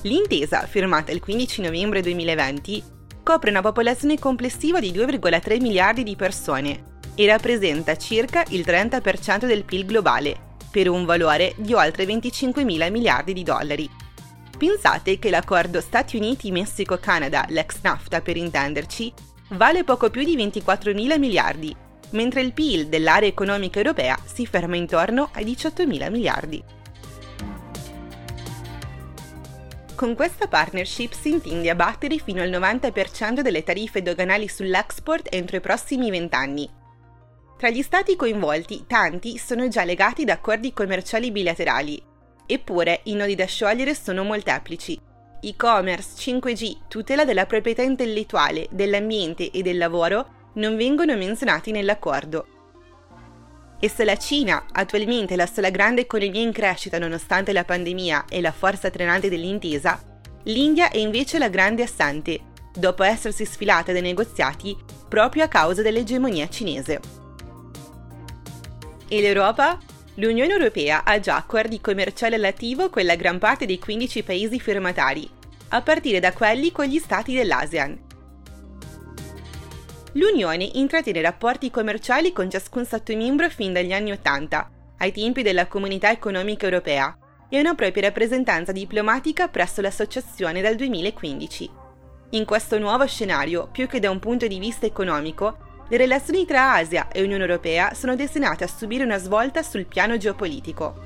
L'intesa, 0.01 0.65
firmata 0.65 1.11
il 1.11 1.19
15 1.19 1.61
novembre 1.61 2.01
2020, 2.01 2.83
copre 3.23 3.49
una 3.49 3.61
popolazione 3.61 4.17
complessiva 4.17 4.79
di 4.79 4.91
2,3 4.91 5.61
miliardi 5.61 6.03
di 6.03 6.15
persone 6.15 6.95
e 7.15 7.25
rappresenta 7.25 7.97
circa 7.97 8.43
il 8.49 8.63
30% 8.65 9.45
del 9.45 9.63
PIL 9.63 9.85
globale, 9.85 10.55
per 10.69 10.89
un 10.89 11.05
valore 11.05 11.53
di 11.57 11.73
oltre 11.73 12.05
25 12.05 12.63
mila 12.63 12.89
miliardi 12.89 13.33
di 13.33 13.43
dollari. 13.43 13.89
Pensate 14.57 15.19
che 15.19 15.29
l'accordo 15.29 15.79
Stati 15.81 16.17
Uniti-Messico-Canada, 16.17 17.45
l'ex 17.49 17.77
NAFTA 17.83 18.21
per 18.21 18.37
intenderci, 18.37 19.13
vale 19.49 19.83
poco 19.83 20.09
più 20.09 20.23
di 20.23 20.35
24 20.35 20.95
mila 20.95 21.19
miliardi, 21.19 21.75
mentre 22.11 22.41
il 22.41 22.53
PIL 22.53 22.87
dell'area 22.87 23.29
economica 23.29 23.77
europea 23.77 24.17
si 24.25 24.47
ferma 24.47 24.75
intorno 24.75 25.29
ai 25.33 25.43
18 25.43 25.85
mila 25.85 26.09
miliardi. 26.09 26.63
Con 29.93 30.15
questa 30.15 30.47
partnership 30.47 31.13
si 31.13 31.29
intende 31.29 31.69
abbattere 31.69 32.17
fino 32.17 32.41
al 32.41 32.49
90% 32.49 33.41
delle 33.41 33.61
tariffe 33.61 34.01
doganali 34.01 34.47
sull'export 34.47 35.27
entro 35.29 35.57
i 35.57 35.61
prossimi 35.61 36.09
20 36.09 36.35
anni. 36.35 36.69
Tra 37.59 37.69
gli 37.69 37.83
stati 37.83 38.15
coinvolti, 38.15 38.85
tanti 38.87 39.37
sono 39.37 39.67
già 39.67 39.83
legati 39.83 40.25
da 40.25 40.33
accordi 40.33 40.73
commerciali 40.73 41.31
bilaterali 41.31 42.15
Eppure 42.47 43.01
i 43.03 43.13
nodi 43.13 43.36
da 43.36 43.45
sciogliere 43.45 43.93
sono 43.93 44.23
molteplici. 44.23 44.99
E-commerce, 45.41 46.15
5G, 46.15 46.88
tutela 46.88 47.25
della 47.25 47.45
proprietà 47.45 47.81
intellettuale, 47.81 48.67
dell'ambiente 48.71 49.51
e 49.51 49.62
del 49.62 49.77
lavoro 49.77 50.51
non 50.53 50.77
vengono 50.77 51.15
menzionati 51.15 51.71
nell'accordo. 51.71 52.47
E 53.79 53.89
se 53.89 54.05
la 54.05 54.17
Cina, 54.17 54.65
attualmente 54.71 55.36
la 55.36 55.45
sola 55.45 55.69
grande 55.69 56.01
economia 56.01 56.41
in 56.41 56.51
crescita 56.51 56.97
nonostante 56.97 57.53
la 57.53 57.63
pandemia 57.63 58.25
e 58.27 58.41
la 58.41 58.51
forza 58.51 58.89
trenante 58.89 59.29
dell'intesa, 59.29 60.01
l'India 60.43 60.89
è 60.89 60.97
invece 60.97 61.38
la 61.38 61.49
grande 61.49 61.83
assente, 61.83 62.39
dopo 62.73 63.03
essersi 63.03 63.45
sfilata 63.45 63.91
dai 63.91 64.01
negoziati 64.01 64.75
proprio 65.07 65.43
a 65.43 65.47
causa 65.47 65.81
dell'egemonia 65.81 66.47
cinese. 66.49 66.99
E 69.07 69.21
l'Europa? 69.21 69.77
L'Unione 70.19 70.51
Europea 70.51 71.03
ha 71.03 71.19
già 71.19 71.36
accordi 71.36 71.80
commerciali 71.80 72.34
all'attivo 72.34 72.89
con 72.89 73.06
la 73.06 73.15
gran 73.15 73.38
parte 73.38 73.67
dei 73.67 73.77
15 73.77 74.23
paesi 74.23 74.60
firmatari, 74.60 75.30
a 75.69 75.82
partire 75.84 76.19
da 76.19 76.34
quelli 76.34 76.71
con 76.71 76.86
gli 76.86 76.97
stati 76.97 77.36
dell'ASEAN. 77.36 78.06
L'Unione 80.13 80.71
intrattiene 80.73 81.21
rapporti 81.21 81.69
commerciali 81.69 82.34
con 82.34 82.49
ciascun 82.49 82.84
Stato 82.84 83.15
membro 83.15 83.47
fin 83.49 83.73
dagli 83.73 83.93
anni 83.93 84.12
Ottanta, 84.12 84.71
ai 84.97 85.12
tempi 85.12 85.43
della 85.43 85.67
Comunità 85.67 86.10
Economica 86.10 86.65
Europea, 86.65 87.15
e 87.47 87.60
una 87.60 87.75
propria 87.75 88.08
rappresentanza 88.08 88.71
diplomatica 88.71 89.49
presso 89.49 89.82
l'associazione 89.82 90.62
dal 90.62 90.73
2015. 90.73 91.69
In 92.32 92.43
questo 92.43 92.80
nuovo 92.80 93.06
scenario, 93.06 93.69
più 93.71 93.86
che 93.86 93.99
da 93.99 94.10
un 94.10 94.17
punto 94.17 94.47
di 94.47 94.58
vista 94.58 94.88
economico, 94.88 95.66
le 95.89 95.97
relazioni 95.97 96.45
tra 96.45 96.73
Asia 96.73 97.08
e 97.10 97.21
Unione 97.21 97.43
Europea 97.43 97.93
sono 97.93 98.15
destinate 98.15 98.63
a 98.65 98.67
subire 98.67 99.04
una 99.06 99.17
svolta 99.17 99.63
sul 99.63 99.86
piano 99.86 100.17
geopolitico. 100.17 101.06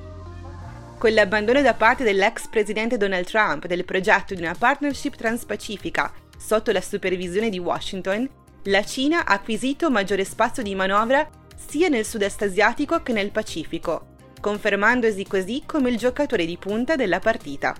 Con 0.98 1.13
l'abbandono 1.13 1.62
da 1.62 1.74
parte 1.76 2.04
dell'ex 2.04 2.48
presidente 2.48 2.98
Donald 2.98 3.26
Trump 3.26 3.67
del 3.67 3.86
progetto 3.86 4.34
di 4.34 4.41
una 4.41 4.56
partnership 4.58 5.15
transpacifica 5.15 6.12
sotto 6.38 6.72
la 6.72 6.82
supervisione 6.82 7.50
di 7.50 7.60
Washington, 7.60 8.28
la 8.63 8.84
Cina 8.84 9.26
ha 9.26 9.34
acquisito 9.34 9.89
maggiore 9.91 10.24
spazio 10.24 10.63
di 10.63 10.76
manovra 10.76 11.28
sia 11.56 11.88
nel 11.88 12.06
sud-est 12.06 12.41
asiatico 12.41 13.02
che 13.02 13.13
nel 13.13 13.32
Pacifico, 13.32 14.15
confermandosi 14.39 15.26
così 15.26 15.63
come 15.65 15.89
il 15.89 15.98
giocatore 15.98 16.46
di 16.46 16.58
punta 16.58 16.96
della 16.96 17.20
partita. 17.20 17.76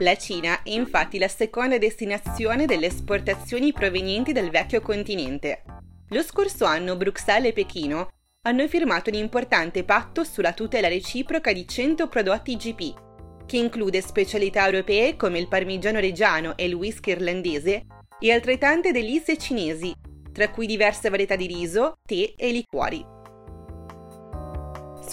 La 0.00 0.14
Cina 0.14 0.62
è 0.62 0.70
infatti 0.70 1.18
la 1.18 1.28
seconda 1.28 1.78
destinazione 1.78 2.66
delle 2.66 2.86
esportazioni 2.86 3.72
provenienti 3.72 4.32
dal 4.32 4.50
vecchio 4.50 4.82
continente. 4.82 5.62
Lo 6.10 6.22
scorso 6.22 6.66
anno 6.66 6.96
Bruxelles 6.96 7.48
e 7.48 7.52
Pechino 7.54 8.10
hanno 8.42 8.68
firmato 8.68 9.08
un 9.08 9.16
importante 9.16 9.84
patto 9.84 10.22
sulla 10.22 10.52
tutela 10.52 10.88
reciproca 10.88 11.50
di 11.50 11.66
100 11.66 12.08
prodotti 12.08 12.56
GP, 12.56 13.46
che 13.46 13.56
include 13.56 14.02
specialità 14.02 14.66
europee 14.66 15.16
come 15.16 15.38
il 15.38 15.48
parmigiano 15.48 15.98
reggiano 15.98 16.58
e 16.58 16.66
il 16.66 16.74
whisky 16.74 17.12
irlandese 17.12 17.86
e 18.20 18.32
altrettante 18.32 18.92
delizie 18.92 19.38
cinesi, 19.38 19.94
tra 20.30 20.50
cui 20.50 20.66
diverse 20.66 21.08
varietà 21.08 21.36
di 21.36 21.46
riso, 21.46 21.94
tè 22.06 22.34
e 22.36 22.50
liquori. 22.50 23.15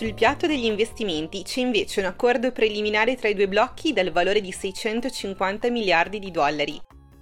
Sul 0.04 0.16
piatto 0.16 0.48
degli 0.48 0.66
investimenti 0.66 1.44
c'è 1.44 1.62
invece 1.62 2.02
un 2.02 2.08
accordo 2.08 2.52
preliminare 2.52 3.16
tra 3.16 3.30
i 3.30 3.34
due 3.34 3.48
blocchi 3.48 3.94
dal 3.94 4.12
valore 4.12 4.42
di 4.42 4.52
650 4.52 5.70
miliardi 5.70 6.20
di 6.20 6.30
dollari, 6.30 6.78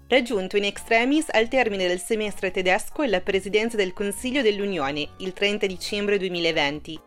raggiunto 0.08 0.58
in 0.58 0.63
extremis 0.63 1.28
al 1.30 1.48
termine 1.48 1.86
del 1.86 2.00
semestre 2.00 2.50
tedesco 2.50 3.04
e 3.04 3.08
la 3.08 3.22
presidenza 3.22 3.78
del 3.78 3.94
Consiglio 3.94 4.41
dell'Unione 4.41 5.10
il 5.20 5.32
30 5.32 5.67
dicembre 5.67 6.17
2020 6.17 7.00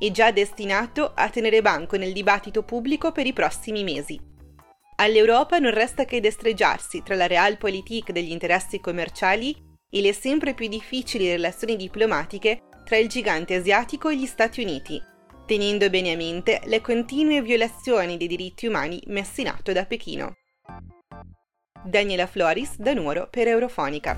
e 0.00 0.10
già 0.10 0.32
destinato 0.32 1.12
a 1.14 1.28
tenere 1.28 1.62
banco 1.62 1.96
nel 1.96 2.12
dibattito 2.12 2.64
pubblico 2.64 3.12
per 3.12 3.26
i 3.26 3.32
prossimi 3.32 3.84
mesi. 3.84 4.18
All'Europa 4.96 5.60
non 5.60 5.70
resta 5.70 6.06
che 6.06 6.18
destreggiarsi 6.18 7.04
tra 7.04 7.14
la 7.14 7.28
realpolitik 7.28 8.10
degli 8.10 8.32
interessi 8.32 8.80
commerciali 8.80 9.54
e 9.88 10.00
le 10.00 10.12
sempre 10.12 10.54
più 10.54 10.66
difficili 10.66 11.30
relazioni 11.30 11.76
diplomatiche 11.76 12.62
tra 12.84 12.96
il 12.96 13.06
gigante 13.06 13.54
asiatico 13.54 14.08
e 14.08 14.16
gli 14.16 14.26
Stati 14.26 14.60
Uniti, 14.60 15.00
tenendo 15.50 15.90
bene 15.90 16.12
a 16.12 16.16
mente 16.16 16.60
le 16.66 16.80
continue 16.80 17.42
violazioni 17.42 18.16
dei 18.16 18.28
diritti 18.28 18.68
umani 18.68 19.02
messe 19.06 19.40
in 19.40 19.48
atto 19.48 19.72
da 19.72 19.84
Pechino. 19.84 20.36
Daniela 21.84 22.28
Floris 22.28 22.76
da 22.76 22.94
Nuoro 22.94 23.26
per 23.28 23.48
Eurofonica. 23.48 24.16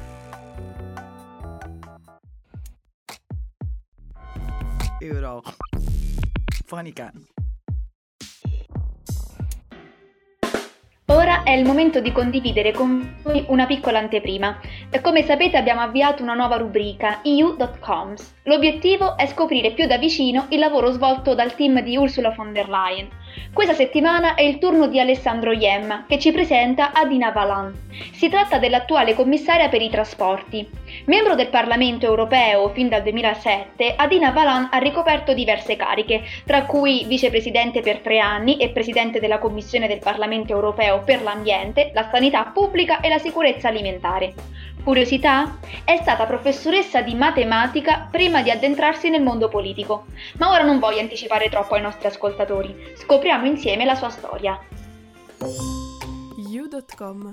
Euro. 5.00 5.42
È 11.44 11.50
il 11.50 11.64
momento 11.64 12.00
di 12.00 12.12
condividere 12.12 12.72
con 12.72 13.16
voi 13.22 13.44
una 13.48 13.66
piccola 13.66 13.98
anteprima. 13.98 14.60
Come 15.00 15.24
sapete 15.24 15.56
abbiamo 15.56 15.80
avviato 15.80 16.22
una 16.22 16.34
nuova 16.34 16.56
rubrica, 16.56 17.20
EU.coms. 17.22 18.34
L'obiettivo 18.44 19.16
è 19.16 19.26
scoprire 19.26 19.72
più 19.72 19.86
da 19.86 19.98
vicino 19.98 20.46
il 20.50 20.60
lavoro 20.60 20.92
svolto 20.92 21.34
dal 21.34 21.54
team 21.54 21.80
di 21.82 21.96
Ursula 21.96 22.30
von 22.30 22.52
der 22.52 22.68
Leyen. 22.68 23.08
Questa 23.52 23.74
settimana 23.74 24.34
è 24.34 24.42
il 24.42 24.58
turno 24.58 24.86
di 24.88 24.98
Alessandro 24.98 25.52
Iemma, 25.52 26.06
che 26.08 26.18
ci 26.18 26.32
presenta 26.32 26.92
Adina 26.92 27.30
Valan. 27.30 27.90
Si 28.12 28.28
tratta 28.28 28.58
dell'attuale 28.58 29.14
commissaria 29.14 29.68
per 29.68 29.82
i 29.82 29.90
trasporti. 29.90 30.68
Membro 31.04 31.34
del 31.34 31.48
Parlamento 31.48 32.06
europeo 32.06 32.70
fin 32.70 32.88
dal 32.88 33.02
2007, 33.02 33.94
Adina 33.96 34.30
Valan 34.30 34.68
ha 34.70 34.78
ricoperto 34.78 35.34
diverse 35.34 35.76
cariche, 35.76 36.22
tra 36.46 36.64
cui 36.64 37.04
vicepresidente 37.06 37.80
per 37.80 37.98
tre 37.98 38.18
anni 38.18 38.56
e 38.56 38.70
presidente 38.70 39.20
della 39.20 39.38
Commissione 39.38 39.86
del 39.86 39.98
Parlamento 39.98 40.52
europeo 40.52 41.00
per 41.00 41.22
l'ambiente, 41.22 41.90
la 41.92 42.08
sanità 42.10 42.44
pubblica 42.44 43.00
e 43.00 43.08
la 43.08 43.18
sicurezza 43.18 43.68
alimentare. 43.68 44.32
Curiosità? 44.84 45.60
È 45.84 45.96
stata 46.02 46.26
professoressa 46.26 47.02
di 47.02 47.14
matematica 47.14 48.08
prima 48.10 48.42
di 48.42 48.50
addentrarsi 48.50 49.10
nel 49.10 49.22
mondo 49.22 49.48
politico. 49.48 50.06
Ma 50.38 50.50
ora 50.50 50.64
non 50.64 50.80
voglio 50.80 50.98
anticipare 50.98 51.48
troppo 51.48 51.74
ai 51.74 51.82
nostri 51.82 52.08
ascoltatori. 52.08 52.74
Scopriamo 52.96 53.46
insieme 53.46 53.84
la 53.84 53.94
sua 53.94 54.10
storia. 54.10 54.58
You.com 56.48 57.32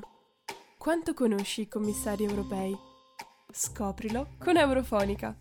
Quanto 0.78 1.14
conosci 1.16 1.62
i 1.62 1.68
commissari 1.68 2.24
europei? 2.24 2.78
Scoprilo 3.52 4.28
con 4.38 4.56
Eurofonica. 4.56 5.36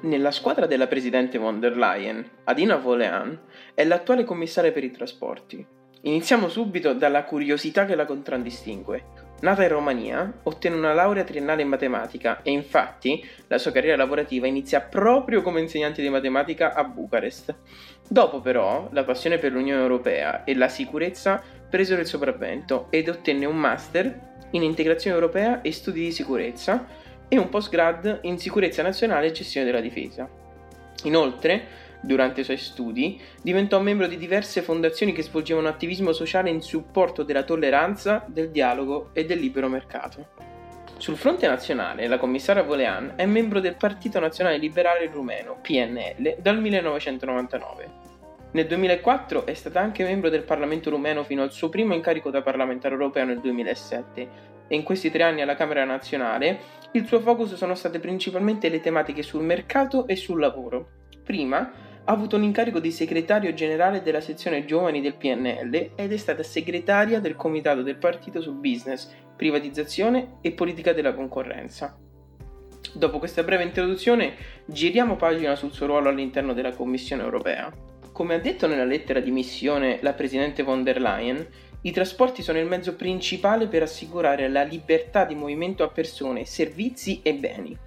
Nella 0.00 0.32
squadra 0.32 0.66
della 0.66 0.88
presidente 0.88 1.38
von 1.38 1.60
der 1.60 1.76
Leyen, 1.76 2.28
Adina 2.44 2.74
Volean 2.76 3.40
è 3.74 3.84
l'attuale 3.84 4.24
commissaria 4.24 4.72
per 4.72 4.82
i 4.82 4.90
trasporti. 4.90 5.80
Iniziamo 6.04 6.48
subito 6.48 6.94
dalla 6.94 7.22
curiosità 7.22 7.84
che 7.86 7.94
la 7.94 8.06
contraddistingue. 8.06 9.04
Nata 9.42 9.62
in 9.62 9.68
Romania, 9.68 10.32
ottenne 10.42 10.74
una 10.74 10.92
laurea 10.92 11.22
triennale 11.22 11.62
in 11.62 11.68
matematica 11.68 12.42
e 12.42 12.50
infatti 12.50 13.24
la 13.46 13.56
sua 13.58 13.70
carriera 13.70 13.96
lavorativa 13.96 14.48
inizia 14.48 14.80
proprio 14.80 15.42
come 15.42 15.60
insegnante 15.60 16.02
di 16.02 16.08
matematica 16.08 16.74
a 16.74 16.82
Bucarest. 16.82 17.54
Dopo 18.08 18.40
però 18.40 18.88
la 18.90 19.04
passione 19.04 19.38
per 19.38 19.52
l'Unione 19.52 19.80
Europea 19.80 20.42
e 20.42 20.56
la 20.56 20.68
sicurezza 20.68 21.40
presero 21.70 22.00
il 22.00 22.08
sopravvento 22.08 22.88
ed 22.90 23.08
ottenne 23.08 23.46
un 23.46 23.56
master 23.56 24.46
in 24.50 24.64
integrazione 24.64 25.14
europea 25.14 25.60
e 25.60 25.70
studi 25.70 26.00
di 26.00 26.10
sicurezza 26.10 26.84
e 27.28 27.38
un 27.38 27.48
postgrad 27.48 28.18
in 28.22 28.38
sicurezza 28.38 28.82
nazionale 28.82 29.28
e 29.28 29.32
gestione 29.32 29.66
della 29.66 29.80
difesa. 29.80 30.28
Inoltre, 31.04 31.81
Durante 32.04 32.40
i 32.40 32.44
suoi 32.44 32.56
studi 32.56 33.20
diventò 33.40 33.80
membro 33.80 34.08
di 34.08 34.16
diverse 34.16 34.60
fondazioni 34.60 35.12
che 35.12 35.22
svolgevano 35.22 35.68
attivismo 35.68 36.12
sociale 36.12 36.50
in 36.50 36.60
supporto 36.60 37.22
della 37.22 37.44
tolleranza, 37.44 38.24
del 38.26 38.50
dialogo 38.50 39.10
e 39.12 39.24
del 39.24 39.38
libero 39.38 39.68
mercato. 39.68 40.26
Sul 40.96 41.16
fronte 41.16 41.46
nazionale, 41.46 42.08
la 42.08 42.18
commissaria 42.18 42.64
Volean 42.64 43.14
è 43.16 43.24
membro 43.24 43.60
del 43.60 43.76
Partito 43.76 44.18
Nazionale 44.18 44.58
Liberale 44.58 45.06
Rumeno, 45.06 45.58
PNL, 45.62 46.36
dal 46.40 46.60
1999. 46.60 48.10
Nel 48.52 48.66
2004 48.66 49.46
è 49.46 49.54
stata 49.54 49.80
anche 49.80 50.04
membro 50.04 50.28
del 50.28 50.42
Parlamento 50.42 50.90
rumeno 50.90 51.24
fino 51.24 51.42
al 51.42 51.52
suo 51.52 51.68
primo 51.68 51.94
incarico 51.94 52.30
da 52.30 52.42
parlamentare 52.42 52.94
europeo 52.94 53.24
nel 53.24 53.40
2007 53.40 54.28
e 54.68 54.76
in 54.76 54.82
questi 54.82 55.10
tre 55.10 55.22
anni 55.22 55.40
alla 55.40 55.54
Camera 55.54 55.84
nazionale 55.84 56.58
il 56.92 57.06
suo 57.06 57.20
focus 57.20 57.54
sono 57.54 57.74
state 57.74 57.98
principalmente 57.98 58.68
le 58.68 58.80
tematiche 58.80 59.22
sul 59.22 59.42
mercato 59.42 60.06
e 60.06 60.16
sul 60.16 60.38
lavoro. 60.38 60.88
Prima 61.24 61.90
ha 62.04 62.12
avuto 62.12 62.36
un 62.36 62.42
incarico 62.42 62.80
di 62.80 62.90
segretario 62.90 63.54
generale 63.54 64.02
della 64.02 64.20
sezione 64.20 64.64
giovani 64.64 65.00
del 65.00 65.14
PNL 65.14 65.90
ed 65.94 66.12
è 66.12 66.16
stata 66.16 66.42
segretaria 66.42 67.20
del 67.20 67.36
comitato 67.36 67.82
del 67.82 67.96
partito 67.96 68.40
su 68.40 68.54
business, 68.54 69.08
privatizzazione 69.36 70.38
e 70.40 70.52
politica 70.52 70.92
della 70.92 71.14
concorrenza. 71.14 71.96
Dopo 72.94 73.18
questa 73.18 73.44
breve 73.44 73.62
introduzione, 73.62 74.34
giriamo 74.66 75.16
pagina 75.16 75.54
sul 75.54 75.72
suo 75.72 75.86
ruolo 75.86 76.08
all'interno 76.08 76.52
della 76.52 76.72
Commissione 76.72 77.22
europea. 77.22 77.72
Come 78.12 78.34
ha 78.34 78.38
detto 78.38 78.66
nella 78.66 78.84
lettera 78.84 79.20
di 79.20 79.30
missione 79.30 79.98
la 80.02 80.12
Presidente 80.12 80.62
von 80.62 80.82
der 80.82 81.00
Leyen, 81.00 81.46
i 81.82 81.90
trasporti 81.90 82.42
sono 82.42 82.58
il 82.58 82.66
mezzo 82.66 82.94
principale 82.94 83.66
per 83.66 83.82
assicurare 83.82 84.48
la 84.48 84.62
libertà 84.62 85.24
di 85.24 85.34
movimento 85.34 85.82
a 85.82 85.88
persone, 85.88 86.44
servizi 86.44 87.20
e 87.22 87.34
beni. 87.34 87.78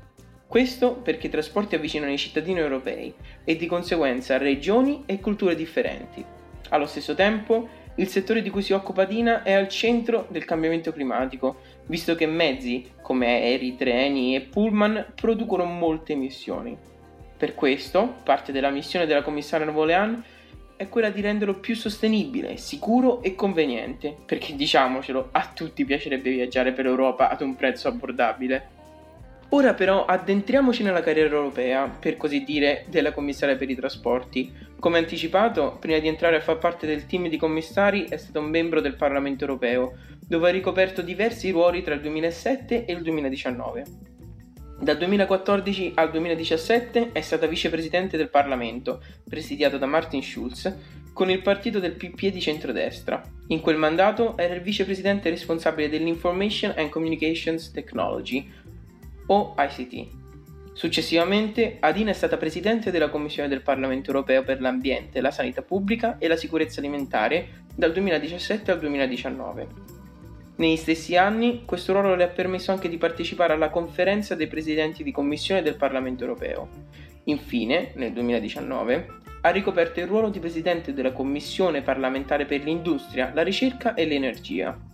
Questo 0.48 0.94
perché 0.94 1.28
i 1.28 1.32
trasporti 1.32 1.76
avvicinano 1.76 2.12
i 2.12 2.18
cittadini 2.18 2.60
europei 2.60 3.14
e 3.44 3.56
di 3.56 3.66
conseguenza 3.66 4.38
regioni 4.38 5.04
e 5.06 5.20
culture 5.20 5.56
differenti. 5.56 6.24
Allo 6.70 6.86
stesso 6.86 7.14
tempo, 7.16 7.68
il 7.96 8.08
settore 8.08 8.42
di 8.42 8.50
cui 8.50 8.62
si 8.62 8.74
occupa 8.74 9.06
Dina 9.06 9.44
è 9.44 9.54
al 9.54 9.70
centro 9.70 10.28
del 10.30 10.46
cambiamento 10.46 10.92
climatico, 10.92 11.58
visto 11.88 12.16
che 12.16 12.26
mezzi 12.26 12.92
come 13.02 13.28
aerei, 13.28 13.76
treni 13.76 14.36
e 14.36 14.42
pullman 14.42 15.14
producono 15.16 15.66
molte 15.66 16.14
emissioni. 16.14 16.78
Per 17.38 17.56
questo, 17.56 18.16
parte 18.24 18.52
della 18.52 18.70
missione 18.70 19.06
della 19.06 19.22
commissaria 19.22 19.70
Volean 19.72 20.24
è 20.78 20.90
quella 20.90 21.10
di 21.10 21.22
renderlo 21.22 21.60
più 21.60 21.76
sostenibile, 21.76 22.58
sicuro 22.58 23.22
e 23.22 23.34
conveniente, 23.34 24.16
perché 24.26 24.56
diciamocelo, 24.56 25.30
a 25.32 25.52
tutti 25.54 25.86
piacerebbe 25.86 26.32
viaggiare 26.32 26.74
per 26.74 26.86
l'Europa 26.86 27.30
ad 27.30 27.42
un 27.42 27.56
prezzo 27.56 27.88
abbordabile. 27.88 28.75
Ora 29.56 29.74
però 29.74 30.04
addentriamoci 30.04 30.84
nella 30.84 31.00
carriera 31.00 31.34
europea, 31.34 31.88
per 31.88 32.18
così 32.18 32.44
dire, 32.44 32.84
della 32.90 33.14
commissaria 33.14 33.56
per 33.56 33.70
i 33.70 33.76
trasporti. 33.76 34.52
Come 34.78 34.98
anticipato, 34.98 35.78
prima 35.80 35.98
di 36.00 36.10
entrare 36.10 36.36
a 36.36 36.42
far 36.42 36.58
parte 36.58 36.86
del 36.86 37.06
team 37.06 37.30
di 37.30 37.38
commissari 37.38 38.04
è 38.04 38.18
stato 38.18 38.40
un 38.40 38.50
membro 38.50 38.82
del 38.82 38.98
Parlamento 38.98 39.46
europeo, 39.46 39.94
dove 40.28 40.50
ha 40.50 40.52
ricoperto 40.52 41.02
diversi 41.02 41.52
ruoli 41.52 41.84
tra 41.84 41.94
il 41.94 42.02
2007 42.02 42.84
e 42.84 42.92
il 42.92 43.02
2019. 43.02 43.84
Dal 44.82 44.98
2014 44.98 45.94
al 45.96 46.12
2017 46.12 47.14
è 47.14 47.22
stata 47.22 47.48
vicepresidente 47.48 48.18
del 48.18 48.30
Parlamento, 48.30 49.02
presidiato 49.24 49.78
da 49.78 49.86
Martin 49.86 50.22
Schulz, 50.22 50.76
con 51.14 51.30
il 51.30 51.42
partito 51.42 51.80
del 51.80 51.94
PPE 51.94 52.30
di 52.30 52.42
centrodestra. 52.42 53.22
In 53.48 53.62
quel 53.62 53.78
mandato 53.78 54.38
era 54.38 54.54
il 54.54 54.60
vicepresidente 54.60 55.30
responsabile 55.30 55.88
dell'Information 55.88 56.74
and 56.76 56.90
Communications 56.90 57.72
Technology, 57.72 58.52
o 59.28 59.56
ICT. 59.58 60.24
Successivamente, 60.74 61.78
Adina 61.80 62.10
è 62.10 62.14
stata 62.14 62.36
presidente 62.36 62.92
della 62.92 63.10
Commissione 63.10 63.48
del 63.48 63.62
Parlamento 63.62 64.12
europeo 64.12 64.44
per 64.44 64.60
l'ambiente, 64.60 65.22
la 65.22 65.32
sanità 65.32 65.62
pubblica 65.62 66.18
e 66.18 66.28
la 66.28 66.36
sicurezza 66.36 66.82
alimentare 66.82 67.64
dal 67.74 67.94
2017 67.94 68.72
al 68.72 68.80
2019. 68.80 69.68
Negli 70.58 70.76
stessi 70.76 71.16
anni, 71.16 71.64
questo 71.66 71.94
ruolo 71.94 72.16
le 72.16 72.24
ha 72.24 72.28
permesso 72.28 72.72
anche 72.72 72.90
di 72.90 72.98
partecipare 72.98 73.54
alla 73.54 73.70
conferenza 73.70 74.36
dei 74.36 74.48
presidenti 74.48 75.04
di 75.04 75.12
commissione 75.12 75.62
del 75.62 75.76
Parlamento 75.76 76.24
europeo. 76.24 76.68
Infine, 77.26 77.92
nel 77.96 78.12
2019, 78.12 79.08
ha 79.42 79.50
ricoperto 79.50 80.00
il 80.00 80.08
ruolo 80.08 80.30
di 80.30 80.40
presidente 80.40 80.94
della 80.94 81.12
Commissione 81.12 81.82
parlamentare 81.82 82.46
per 82.46 82.64
l'industria, 82.64 83.32
la 83.34 83.44
ricerca 83.44 83.94
e 83.94 84.06
l'energia. 84.06 84.85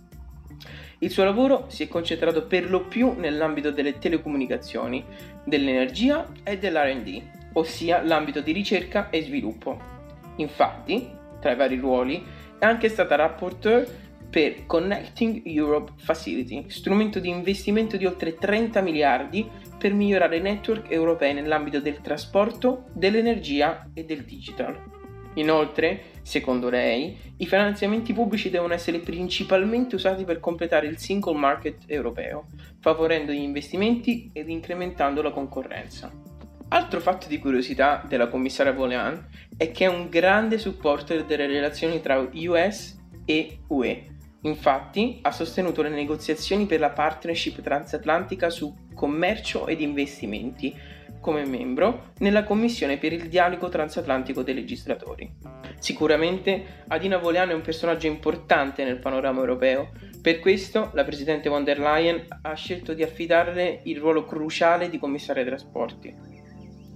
Il 1.02 1.10
suo 1.10 1.24
lavoro 1.24 1.64
si 1.66 1.82
è 1.82 1.88
concentrato 1.88 2.46
per 2.46 2.70
lo 2.70 2.86
più 2.86 3.14
nell'ambito 3.18 3.72
delle 3.72 3.98
telecomunicazioni, 3.98 5.04
dell'energia 5.44 6.28
e 6.44 6.58
dell'RD, 6.58 7.22
ossia 7.54 8.02
l'ambito 8.02 8.40
di 8.40 8.52
ricerca 8.52 9.10
e 9.10 9.24
sviluppo. 9.24 9.80
Infatti, 10.36 11.10
tra 11.40 11.50
i 11.50 11.56
vari 11.56 11.76
ruoli, 11.76 12.24
è 12.56 12.64
anche 12.64 12.88
stata 12.88 13.16
rapporteur 13.16 13.84
per 14.30 14.64
Connecting 14.64 15.42
Europe 15.44 15.94
Facility, 15.96 16.70
strumento 16.70 17.18
di 17.18 17.30
investimento 17.30 17.96
di 17.96 18.06
oltre 18.06 18.36
30 18.36 18.80
miliardi 18.80 19.50
per 19.76 19.92
migliorare 19.94 20.36
i 20.36 20.40
network 20.40 20.88
europei 20.88 21.34
nell'ambito 21.34 21.80
del 21.80 22.00
trasporto, 22.00 22.84
dell'energia 22.92 23.90
e 23.92 24.04
del 24.04 24.22
digital. 24.22 24.80
Inoltre, 25.34 26.11
secondo 26.22 26.70
lei, 26.70 27.16
i 27.38 27.46
finanziamenti 27.46 28.12
pubblici 28.12 28.50
devono 28.50 28.74
essere 28.74 28.98
principalmente 28.98 29.94
usati 29.94 30.24
per 30.24 30.40
completare 30.40 30.86
il 30.86 30.98
single 30.98 31.36
market 31.36 31.84
europeo, 31.86 32.46
favorendo 32.80 33.32
gli 33.32 33.42
investimenti 33.42 34.30
ed 34.32 34.48
incrementando 34.48 35.22
la 35.22 35.30
concorrenza. 35.30 36.10
Altro 36.68 37.00
fatto 37.00 37.28
di 37.28 37.38
curiosità 37.38 38.02
della 38.08 38.28
commissaria 38.28 38.72
Volean 38.72 39.28
è 39.56 39.70
che 39.72 39.84
è 39.84 39.88
un 39.88 40.08
grande 40.08 40.58
supporter 40.58 41.24
delle 41.24 41.46
relazioni 41.46 42.00
tra 42.00 42.18
US 42.32 42.98
e 43.26 43.58
UE, 43.68 44.12
Infatti 44.44 45.20
ha 45.22 45.30
sostenuto 45.30 45.82
le 45.82 45.88
negoziazioni 45.88 46.66
per 46.66 46.80
la 46.80 46.90
partnership 46.90 47.60
transatlantica 47.60 48.50
su 48.50 48.74
commercio 48.94 49.68
ed 49.68 49.80
investimenti 49.80 50.74
come 51.20 51.44
membro 51.44 52.12
nella 52.18 52.44
Commissione 52.44 52.98
per 52.98 53.12
il 53.12 53.28
dialogo 53.28 53.68
transatlantico 53.68 54.42
dei 54.42 54.54
legislatori. 54.54 55.32
Sicuramente 55.78 56.84
Adina 56.88 57.18
Voleano 57.18 57.52
è 57.52 57.54
un 57.54 57.60
personaggio 57.60 58.06
importante 58.06 58.84
nel 58.84 58.98
panorama 58.98 59.40
europeo, 59.40 59.90
per 60.20 60.40
questo 60.40 60.90
la 60.94 61.04
Presidente 61.04 61.48
von 61.48 61.64
der 61.64 61.78
Leyen 61.78 62.26
ha 62.42 62.54
scelto 62.54 62.94
di 62.94 63.02
affidarle 63.02 63.80
il 63.84 63.98
ruolo 63.98 64.24
cruciale 64.24 64.88
di 64.88 64.98
commissario 64.98 65.42
ai 65.42 65.48
trasporti. 65.48 66.14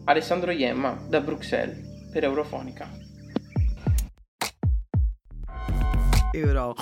Alessandro 0.05 0.53
Iemma 0.53 1.05
da 1.09 1.21
Bruxelles 1.21 2.11
per 2.13 2.25
Eurofonica. 2.25 2.89
Euro. 6.33 6.75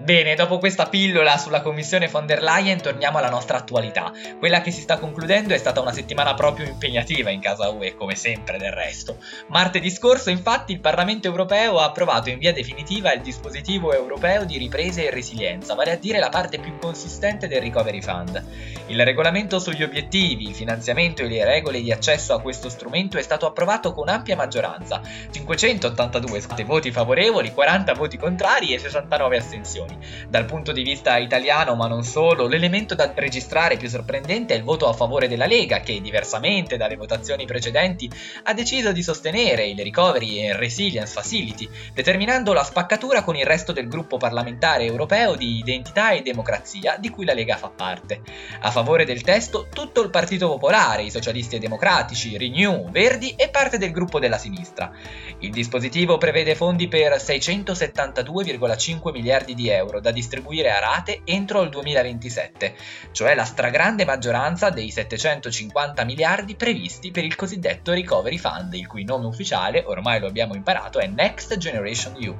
Bene, 0.00 0.36
dopo 0.36 0.58
questa 0.58 0.86
pillola 0.86 1.36
sulla 1.38 1.60
commissione 1.60 2.06
von 2.06 2.24
der 2.24 2.40
Leyen 2.40 2.80
torniamo 2.80 3.18
alla 3.18 3.28
nostra 3.28 3.56
attualità. 3.56 4.12
Quella 4.38 4.60
che 4.60 4.70
si 4.70 4.80
sta 4.80 4.96
concludendo 4.96 5.54
è 5.54 5.58
stata 5.58 5.80
una 5.80 5.92
settimana 5.92 6.34
proprio 6.34 6.68
impegnativa 6.68 7.30
in 7.30 7.40
casa 7.40 7.68
UE, 7.68 7.96
come 7.96 8.14
sempre 8.14 8.58
del 8.58 8.70
resto. 8.70 9.16
Martedì 9.48 9.90
scorso, 9.90 10.30
infatti, 10.30 10.70
il 10.70 10.78
Parlamento 10.78 11.26
europeo 11.26 11.80
ha 11.80 11.86
approvato 11.86 12.30
in 12.30 12.38
via 12.38 12.52
definitiva 12.52 13.12
il 13.12 13.22
dispositivo 13.22 13.92
europeo 13.92 14.44
di 14.44 14.56
ripresa 14.56 15.00
e 15.00 15.10
resilienza, 15.10 15.74
vale 15.74 15.90
a 15.90 15.96
dire 15.96 16.20
la 16.20 16.28
parte 16.28 16.60
più 16.60 16.78
consistente 16.78 17.48
del 17.48 17.60
Recovery 17.60 18.00
Fund. 18.00 18.44
Il 18.86 19.04
regolamento 19.04 19.58
sugli 19.58 19.82
obiettivi, 19.82 20.46
il 20.46 20.54
finanziamento 20.54 21.22
e 21.22 21.28
le 21.28 21.44
regole 21.44 21.80
di 21.80 21.90
accesso 21.90 22.34
a 22.34 22.40
questo 22.40 22.68
strumento 22.68 23.18
è 23.18 23.22
stato 23.22 23.46
approvato 23.46 23.92
con 23.92 24.08
ampia 24.08 24.36
maggioranza, 24.36 25.00
582 25.28 26.40
voti 26.64 26.92
favorevoli, 26.92 27.52
40 27.52 27.94
voti 27.94 28.16
contrari 28.16 28.72
e 28.72 28.78
69 28.78 29.36
astensioni. 29.36 29.87
Dal 30.28 30.44
punto 30.44 30.72
di 30.72 30.82
vista 30.82 31.16
italiano, 31.16 31.74
ma 31.74 31.86
non 31.86 32.04
solo, 32.04 32.46
l'elemento 32.46 32.94
da 32.94 33.12
registrare 33.14 33.76
più 33.76 33.88
sorprendente 33.88 34.54
è 34.54 34.56
il 34.56 34.62
voto 34.62 34.88
a 34.88 34.92
favore 34.92 35.28
della 35.28 35.46
Lega, 35.46 35.80
che, 35.80 36.00
diversamente 36.00 36.76
dalle 36.76 36.96
votazioni 36.96 37.46
precedenti, 37.46 38.10
ha 38.44 38.52
deciso 38.52 38.92
di 38.92 39.02
sostenere 39.02 39.66
il 39.66 39.78
Recovery 39.78 40.48
and 40.48 40.58
Resilience 40.58 41.12
Facility, 41.12 41.68
determinando 41.94 42.52
la 42.52 42.62
spaccatura 42.62 43.22
con 43.22 43.36
il 43.36 43.46
resto 43.46 43.72
del 43.72 43.88
gruppo 43.88 44.18
parlamentare 44.18 44.84
europeo 44.84 45.34
di 45.34 45.56
Identità 45.58 46.10
e 46.10 46.22
Democrazia, 46.22 46.96
di 46.98 47.08
cui 47.08 47.24
la 47.24 47.34
Lega 47.34 47.56
fa 47.56 47.70
parte. 47.70 48.20
A 48.60 48.70
favore 48.70 49.04
del 49.04 49.22
testo 49.22 49.68
tutto 49.72 50.02
il 50.02 50.10
Partito 50.10 50.48
Popolare, 50.48 51.02
i 51.02 51.10
Socialisti 51.10 51.56
e 51.56 51.60
Democratici, 51.60 52.36
Renew, 52.36 52.90
Verdi 52.90 53.34
e 53.36 53.48
parte 53.48 53.78
del 53.78 53.92
gruppo 53.92 54.18
della 54.18 54.38
sinistra. 54.38 54.90
Il 55.38 55.50
dispositivo 55.50 56.18
prevede 56.18 56.54
fondi 56.54 56.88
per 56.88 57.14
672,5 57.14 59.10
miliardi 59.12 59.54
di 59.54 59.68
euro 59.68 59.77
euro 59.78 60.00
da 60.00 60.10
distribuire 60.10 60.70
a 60.70 60.78
rate 60.78 61.22
entro 61.24 61.62
il 61.62 61.70
2027, 61.70 62.74
cioè 63.12 63.34
la 63.34 63.44
stragrande 63.44 64.04
maggioranza 64.04 64.70
dei 64.70 64.90
750 64.90 66.04
miliardi 66.04 66.54
previsti 66.54 67.10
per 67.10 67.24
il 67.24 67.34
cosiddetto 67.34 67.92
Recovery 67.92 68.38
Fund, 68.38 68.74
il 68.74 68.86
cui 68.86 69.04
nome 69.04 69.26
ufficiale, 69.26 69.82
ormai 69.86 70.20
lo 70.20 70.26
abbiamo 70.26 70.54
imparato, 70.54 70.98
è 70.98 71.06
Next 71.06 71.56
Generation 71.56 72.16
EU. 72.20 72.36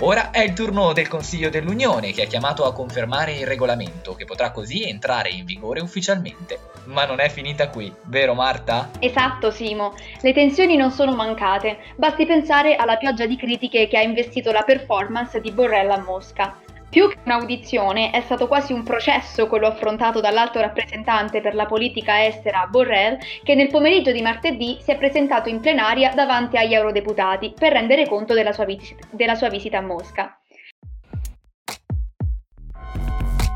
Ora 0.00 0.30
è 0.30 0.40
il 0.40 0.52
turno 0.52 0.92
del 0.92 1.06
Consiglio 1.06 1.48
dell'Unione 1.48 2.12
che 2.12 2.22
è 2.22 2.26
chiamato 2.26 2.64
a 2.64 2.72
confermare 2.72 3.34
il 3.34 3.46
regolamento, 3.46 4.14
che 4.14 4.24
potrà 4.24 4.50
così 4.50 4.88
entrare 4.88 5.28
in 5.28 5.44
vigore 5.44 5.80
ufficialmente. 5.80 6.58
Ma 6.84 7.04
non 7.04 7.20
è 7.20 7.28
finita 7.28 7.68
qui, 7.68 7.92
vero 8.06 8.34
Marta? 8.34 8.90
Esatto 8.98 9.52
Simo, 9.52 9.94
le 10.20 10.32
tensioni 10.32 10.76
non 10.76 10.90
sono 10.90 11.14
mancate, 11.14 11.78
basti 11.96 12.26
pensare 12.26 12.74
alla 12.74 12.96
pioggia 12.96 13.26
di 13.26 13.36
critiche 13.36 13.86
che 13.86 13.98
ha 13.98 14.02
investito 14.02 14.50
la 14.50 14.62
performance 14.62 15.40
di 15.40 15.52
Borrell 15.52 15.90
a 15.90 16.00
Mosca. 16.00 16.58
Più 16.92 17.08
che 17.08 17.16
un'audizione 17.24 18.10
è 18.10 18.20
stato 18.20 18.46
quasi 18.46 18.74
un 18.74 18.82
processo 18.82 19.46
quello 19.46 19.66
affrontato 19.66 20.20
dall'alto 20.20 20.60
rappresentante 20.60 21.40
per 21.40 21.54
la 21.54 21.64
politica 21.64 22.26
estera 22.26 22.66
Borrell, 22.66 23.16
che 23.42 23.54
nel 23.54 23.68
pomeriggio 23.68 24.12
di 24.12 24.20
martedì 24.20 24.76
si 24.78 24.90
è 24.90 24.98
presentato 24.98 25.48
in 25.48 25.60
plenaria 25.60 26.12
davanti 26.12 26.58
agli 26.58 26.74
eurodeputati 26.74 27.54
per 27.58 27.72
rendere 27.72 28.06
conto 28.06 28.34
della 28.34 28.52
sua, 28.52 28.66
vis- 28.66 28.94
della 29.08 29.36
sua 29.36 29.48
visita 29.48 29.78
a 29.78 29.80
Mosca. 29.80 30.38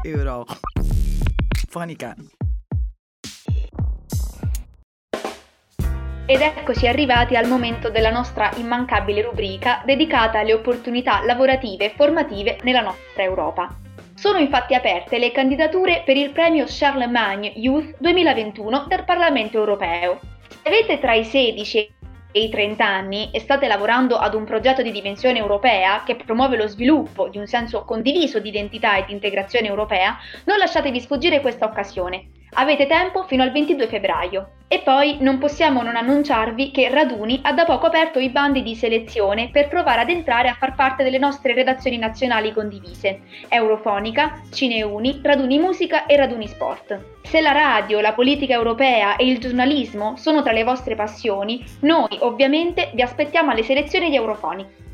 Euro. 0.03 0.47
Funny 1.69 1.95
cat. 1.95 2.46
Ed 6.29 6.41
eccoci 6.41 6.89
arrivati 6.89 7.37
al 7.37 7.47
momento 7.47 7.89
della 7.89 8.11
nostra 8.11 8.51
immancabile 8.57 9.23
rubrica 9.23 9.83
dedicata 9.85 10.41
alle 10.41 10.55
opportunità 10.55 11.25
lavorative 11.25 11.85
e 11.85 11.95
formative 11.95 12.59
nella 12.65 12.81
nostra 12.81 13.23
Europa. 13.23 13.73
Sono 14.13 14.39
infatti 14.39 14.75
aperte 14.75 15.19
le 15.19 15.31
candidature 15.31 16.03
per 16.05 16.17
il 16.17 16.33
premio 16.33 16.65
Charlemagne 16.67 17.53
Youth 17.55 17.95
2021 17.99 18.87
del 18.89 19.05
Parlamento 19.05 19.57
europeo. 19.57 20.19
Se 20.49 20.69
avete 20.69 20.99
tra 20.99 21.15
i 21.15 21.23
16 21.23 21.95
e 22.33 22.43
i 22.43 22.49
30 22.49 22.85
anni 22.85 23.31
e 23.31 23.39
state 23.39 23.69
lavorando 23.69 24.17
ad 24.17 24.35
un 24.35 24.45
progetto 24.45 24.83
di 24.83 24.91
dimensione 24.91 25.39
europea 25.39 26.03
che 26.05 26.17
promuove 26.17 26.57
lo 26.57 26.67
sviluppo 26.67 27.29
di 27.29 27.39
un 27.39 27.47
senso 27.47 27.85
condiviso 27.85 28.41
di 28.41 28.49
identità 28.49 28.97
e 28.97 29.05
di 29.05 29.13
integrazione 29.13 29.69
europea, 29.69 30.19
non 30.47 30.59
lasciatevi 30.59 30.99
sfuggire 30.99 31.41
questa 31.41 31.67
occasione. 31.67 32.31
Avete 32.55 32.89
tempo 32.89 33.23
fino 33.29 33.45
al 33.45 33.53
22 33.53 33.87
febbraio. 33.87 34.51
E 34.69 34.81
poi 34.81 35.19
non 35.21 35.39
possiamo 35.39 35.83
non 35.83 35.95
annunciarvi 35.95 36.73
che 36.73 36.89
Raduni 36.89 37.39
ha 37.43 37.53
da 37.53 37.65
poco 37.65 37.87
aperto 37.87 38.19
i 38.19 38.31
bandi 38.31 38.65
di 38.65 38.75
selezione 38.75 39.49
per 39.53 39.69
provare 39.69 40.01
ad 40.01 40.11
entrare 40.11 40.49
a 40.49 40.55
far 40.55 40.75
parte 40.75 41.05
delle 41.05 41.19
nostre 41.19 41.55
redazioni 41.55 41.99
nazionali 41.99 42.53
condivise, 42.53 43.21
Eurofonica, 43.49 44.41
Cineuni, 44.53 45.21
Raduni 45.23 45.61
Musica 45.61 46.07
e 46.07 46.17
Raduni 46.17 46.49
Sport. 46.49 46.99
Se 47.23 47.41
la 47.41 47.53
radio, 47.53 48.01
la 48.01 48.13
politica 48.13 48.55
europea 48.55 49.15
e 49.15 49.27
il 49.27 49.39
giornalismo 49.39 50.17
sono 50.17 50.43
tra 50.43 50.53
le 50.53 50.65
vostre 50.65 50.97
passioni, 50.97 51.65
noi 51.83 52.19
ovviamente 52.21 52.91
vi 52.93 53.03
aspettiamo 53.03 53.53
alle 53.53 53.63
selezioni 53.63 54.11
di 54.11 54.17
Eurofonica. 54.17 54.85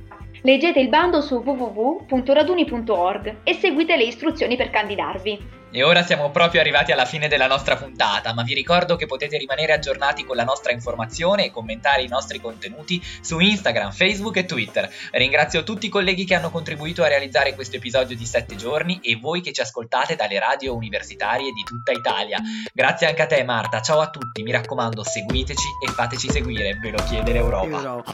Leggete 0.45 0.81
il 0.81 0.89
bando 0.89 1.21
su 1.21 1.37
www.raduni.org 1.37 3.37
e 3.45 3.55
seguite 3.55 3.97
le 3.97 4.03
istruzioni 4.03 4.57
per 4.57 4.71
candidarvi. 4.71 5.61
E 5.71 5.85
ora 5.85 6.03
siamo 6.03 6.31
proprio 6.31 6.61
arrivati 6.61 6.91
alla 6.91 7.05
fine 7.05 7.29
della 7.29 7.47
nostra 7.47 7.77
puntata, 7.77 8.35
ma 8.35 8.43
vi 8.43 8.53
ricordo 8.53 8.97
che 8.97 9.07
potete 9.07 9.39
rimanere 9.39 9.73
aggiornati 9.73 10.25
con 10.25 10.35
la 10.35 10.43
nostra 10.43 10.73
informazione 10.73 11.45
e 11.45 11.53
commentare 11.53 12.03
i 12.03 12.09
nostri 12.09 12.41
contenuti 12.41 13.01
su 13.21 13.39
Instagram, 13.39 13.93
Facebook 13.93 14.37
e 14.37 14.45
Twitter. 14.45 14.91
Ringrazio 15.13 15.63
tutti 15.63 15.87
i 15.87 15.89
colleghi 15.89 16.25
che 16.25 16.35
hanno 16.35 16.51
contribuito 16.51 17.05
a 17.05 17.09
realizzare 17.09 17.55
questo 17.55 17.77
episodio 17.77 18.17
di 18.17 18.27
7 18.27 18.57
giorni 18.57 18.99
e 19.01 19.17
voi 19.17 19.43
che 19.43 19.53
ci 19.53 19.61
ascoltate 19.61 20.17
dalle 20.17 20.41
radio 20.41 20.75
universitarie 20.75 21.53
di 21.53 21.63
tutta 21.63 21.93
Italia. 21.93 22.39
Grazie 22.75 23.07
anche 23.07 23.23
a 23.23 23.27
te 23.27 23.45
Marta, 23.45 23.81
ciao 23.81 24.01
a 24.01 24.11
tutti, 24.11 24.43
mi 24.43 24.51
raccomando 24.51 25.05
seguiteci 25.05 25.69
e 25.87 25.91
fateci 25.93 26.29
seguire, 26.29 26.77
ve 26.83 26.91
lo 26.91 27.03
chiede 27.09 27.33
l'Europa. 27.33 27.81
Euro. 27.81 28.05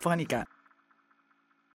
Funny 0.00 0.26
cat. 0.26 0.53